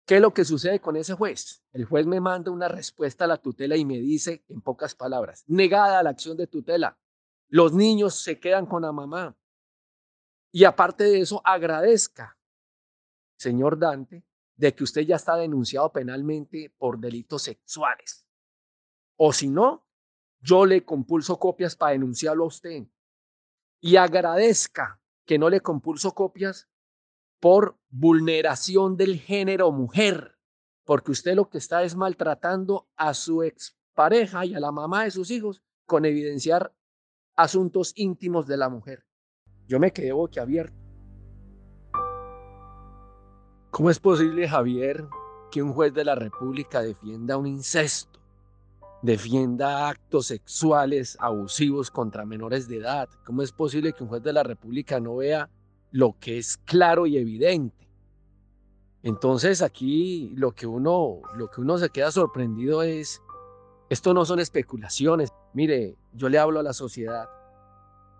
¿Qué 0.06 0.16
es 0.16 0.22
lo 0.22 0.34
que 0.34 0.44
sucede 0.44 0.82
con 0.82 0.98
ese 0.98 1.14
juez? 1.14 1.64
El 1.72 1.86
juez 1.86 2.06
me 2.06 2.20
manda 2.20 2.52
una 2.52 2.68
respuesta 2.68 3.24
a 3.24 3.28
la 3.28 3.38
tutela 3.38 3.78
y 3.78 3.86
me 3.86 4.00
dice, 4.00 4.44
en 4.50 4.62
pocas 4.62 4.96
palabras, 4.96 5.46
negada 5.48 6.04
la 6.04 6.10
acción 6.10 6.36
de 6.36 6.48
tutela. 6.48 6.98
Los 7.48 7.74
niños 7.74 8.16
se 8.16 8.40
quedan 8.40 8.66
con 8.66 8.82
la 8.82 8.92
mamá. 8.92 9.38
Y 10.52 10.66
aparte 10.66 11.06
de 11.06 11.22
eso, 11.22 11.42
agradezca, 11.46 12.38
señor 13.38 13.80
Dante, 13.80 14.26
de 14.56 14.76
que 14.76 14.84
usted 14.84 15.02
ya 15.02 15.16
está 15.16 15.36
denunciado 15.36 15.92
penalmente 15.92 16.74
por 16.78 17.00
delitos 17.00 17.44
sexuales. 17.44 18.28
O 19.16 19.32
si 19.32 19.50
no, 19.50 19.88
yo 20.42 20.66
le 20.66 20.84
compulso 20.84 21.40
copias 21.40 21.76
para 21.76 21.94
denunciarlo 21.94 22.44
a 22.44 22.48
usted. 22.48 22.84
Y 23.80 23.96
agradezca 23.96 25.02
que 25.26 25.40
no 25.40 25.50
le 25.50 25.62
compulso 25.62 26.14
copias 26.14 26.68
por 27.44 27.76
vulneración 27.90 28.96
del 28.96 29.20
género 29.20 29.70
mujer, 29.74 30.40
porque 30.86 31.12
usted 31.12 31.36
lo 31.36 31.50
que 31.50 31.58
está 31.58 31.84
es 31.84 31.94
maltratando 31.94 32.88
a 32.96 33.14
su 33.14 33.44
expareja 33.44 34.46
y 34.46 34.54
a 34.54 34.62
la 34.62 34.72
mamá 34.72 35.04
de 35.04 35.12
sus 35.12 35.30
hijos 35.30 35.62
con 35.86 36.06
evidenciar 36.06 36.74
asuntos 37.36 37.92
íntimos 37.98 38.48
de 38.48 38.56
la 38.56 38.70
mujer. 38.70 39.06
Yo 39.68 39.78
me 39.78 39.92
quedé 39.92 40.14
boquiabierto. 40.14 40.74
¿Cómo 43.72 43.90
es 43.90 44.00
posible, 44.00 44.48
Javier, 44.48 45.06
que 45.52 45.62
un 45.62 45.74
juez 45.74 45.94
de 45.94 46.06
la 46.06 46.16
República 46.16 46.82
defienda 46.82 47.36
un 47.36 47.48
incesto? 47.48 48.22
defienda 49.02 49.90
actos 49.90 50.28
sexuales 50.28 51.18
abusivos 51.20 51.92
contra 51.92 52.26
menores 52.26 52.70
de 52.70 52.78
edad. 52.78 53.10
¿Cómo 53.26 53.42
es 53.42 53.52
posible 53.52 53.92
que 53.92 54.04
un 54.04 54.08
juez 54.08 54.24
de 54.24 54.32
la 54.32 54.44
República 54.44 55.02
no 55.02 55.18
vea 55.18 55.50
lo 55.94 56.18
que 56.20 56.40
es 56.40 56.58
claro 56.58 57.06
y 57.06 57.18
evidente? 57.18 57.88
Entonces 59.04 59.62
aquí 59.62 60.34
lo 60.36 60.54
que 60.54 60.66
uno, 60.66 61.22
lo 61.36 61.52
que 61.52 61.62
uno 61.62 61.78
se 61.78 61.90
queda 61.90 62.12
sorprendido 62.12 62.82
es, 62.82 63.22
esto 63.90 64.14
no 64.14 64.26
son 64.26 64.40
especulaciones. 64.40 65.30
Mire, 65.54 65.96
yo 66.14 66.30
le 66.30 66.40
hablo 66.40 66.60
a 66.60 66.64
la 66.64 66.74
sociedad. 66.74 67.30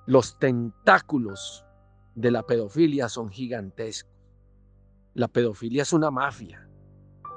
Los 0.06 0.38
tentáculos 0.38 1.66
de 2.14 2.30
la 2.32 2.44
pedofilia 2.44 3.10
son 3.10 3.30
gigantescos. 3.30 4.14
La 5.16 5.28
pedofilia 5.28 5.82
es 5.82 5.94
una 5.94 6.12
mafia. 6.12 6.70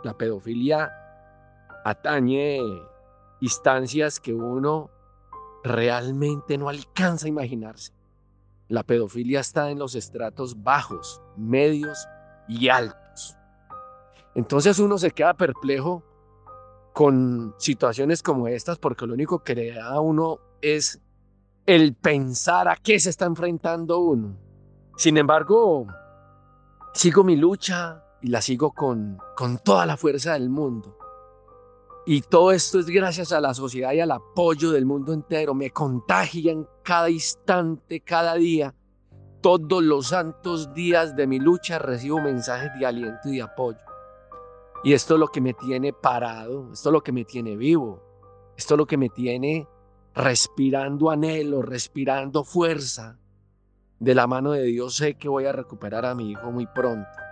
La 0.04 0.18
pedofilia 0.18 0.92
atañe 1.84 2.60
instancias 3.40 4.20
que 4.20 4.34
uno 4.34 4.90
realmente 5.64 6.58
no 6.58 6.68
alcanza 6.68 7.26
a 7.26 7.30
imaginarse. 7.30 7.95
La 8.68 8.82
pedofilia 8.82 9.40
está 9.40 9.70
en 9.70 9.78
los 9.78 9.94
estratos 9.94 10.62
bajos, 10.62 11.20
medios 11.36 12.06
y 12.48 12.68
altos. 12.68 13.36
Entonces 14.34 14.78
uno 14.78 14.98
se 14.98 15.10
queda 15.12 15.34
perplejo 15.34 16.02
con 16.92 17.54
situaciones 17.58 18.22
como 18.22 18.48
estas 18.48 18.78
porque 18.78 19.06
lo 19.06 19.14
único 19.14 19.42
que 19.42 19.54
le 19.54 19.72
da 19.72 19.94
a 19.94 20.00
uno 20.00 20.38
es 20.60 21.00
el 21.66 21.94
pensar 21.94 22.68
a 22.68 22.76
qué 22.76 22.98
se 22.98 23.10
está 23.10 23.26
enfrentando 23.26 23.98
uno. 23.98 24.36
Sin 24.96 25.16
embargo, 25.16 25.86
sigo 26.94 27.22
mi 27.22 27.36
lucha 27.36 28.02
y 28.22 28.28
la 28.28 28.40
sigo 28.40 28.72
con, 28.72 29.18
con 29.36 29.58
toda 29.58 29.86
la 29.86 29.96
fuerza 29.96 30.32
del 30.32 30.48
mundo. 30.48 30.96
Y 32.06 32.22
todo 32.22 32.52
esto 32.52 32.78
es 32.78 32.86
gracias 32.86 33.32
a 33.32 33.40
la 33.40 33.52
sociedad 33.52 33.92
y 33.92 34.00
al 34.00 34.12
apoyo 34.12 34.70
del 34.70 34.86
mundo 34.86 35.12
entero. 35.12 35.54
Me 35.54 35.70
contagian 35.70 36.66
cada 36.86 37.10
instante, 37.10 38.00
cada 38.00 38.36
día. 38.36 38.72
Todos 39.40 39.82
los 39.82 40.08
santos 40.08 40.72
días 40.72 41.16
de 41.16 41.26
mi 41.26 41.40
lucha 41.40 41.80
recibo 41.80 42.20
mensajes 42.20 42.70
de 42.78 42.86
aliento 42.86 43.28
y 43.28 43.36
de 43.36 43.42
apoyo. 43.42 43.80
Y 44.84 44.92
esto 44.92 45.14
es 45.14 45.20
lo 45.20 45.26
que 45.26 45.40
me 45.40 45.52
tiene 45.52 45.92
parado, 45.92 46.72
esto 46.72 46.90
es 46.90 46.92
lo 46.92 47.02
que 47.02 47.10
me 47.10 47.24
tiene 47.24 47.56
vivo, 47.56 48.00
esto 48.56 48.74
es 48.74 48.78
lo 48.78 48.86
que 48.86 48.96
me 48.96 49.08
tiene 49.08 49.66
respirando 50.14 51.10
anhelo, 51.10 51.60
respirando 51.60 52.44
fuerza. 52.44 53.18
De 53.98 54.14
la 54.14 54.28
mano 54.28 54.52
de 54.52 54.62
Dios 54.62 54.94
sé 54.94 55.14
que 55.14 55.28
voy 55.28 55.46
a 55.46 55.52
recuperar 55.52 56.06
a 56.06 56.14
mi 56.14 56.30
hijo 56.30 56.52
muy 56.52 56.68
pronto. 56.68 57.25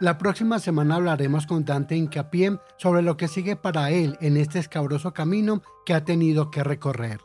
La 0.00 0.16
próxima 0.16 0.58
semana 0.58 0.94
hablaremos 0.94 1.46
con 1.46 1.66
Dante 1.66 1.94
Incapié 1.94 2.58
sobre 2.78 3.02
lo 3.02 3.18
que 3.18 3.28
sigue 3.28 3.56
para 3.56 3.90
él 3.90 4.16
en 4.22 4.38
este 4.38 4.58
escabroso 4.58 5.12
camino 5.12 5.62
que 5.84 5.92
ha 5.92 6.06
tenido 6.06 6.50
que 6.50 6.64
recorrer. 6.64 7.20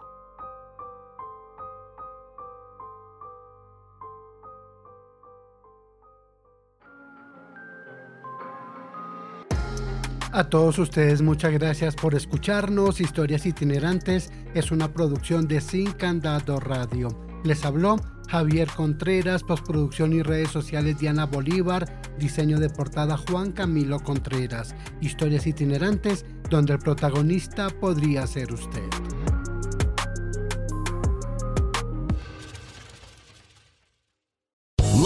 A 10.34 10.50
todos 10.50 10.78
ustedes 10.78 11.22
muchas 11.22 11.54
gracias 11.54 11.96
por 11.96 12.14
escucharnos. 12.14 13.00
Historias 13.00 13.46
itinerantes 13.46 14.34
es 14.54 14.70
una 14.72 14.92
producción 14.92 15.48
de 15.48 15.62
Sin 15.62 15.94
Candado 15.94 16.60
Radio. 16.60 17.08
Les 17.46 17.64
habló 17.64 17.96
Javier 18.36 18.68
Contreras, 18.76 19.44
postproducción 19.44 20.12
y 20.12 20.22
redes 20.22 20.50
sociales 20.50 21.00
Diana 21.00 21.26
Bolívar, 21.26 21.88
diseño 22.20 22.60
de 22.60 22.70
portada 22.70 23.16
Juan 23.16 23.54
Camilo 23.54 24.02
Contreras, 24.02 24.76
historias 25.00 25.48
itinerantes 25.48 26.26
donde 26.50 26.74
el 26.74 26.80
protagonista 26.80 27.70
podría 27.70 28.28
ser 28.28 28.52
usted. 28.52 29.05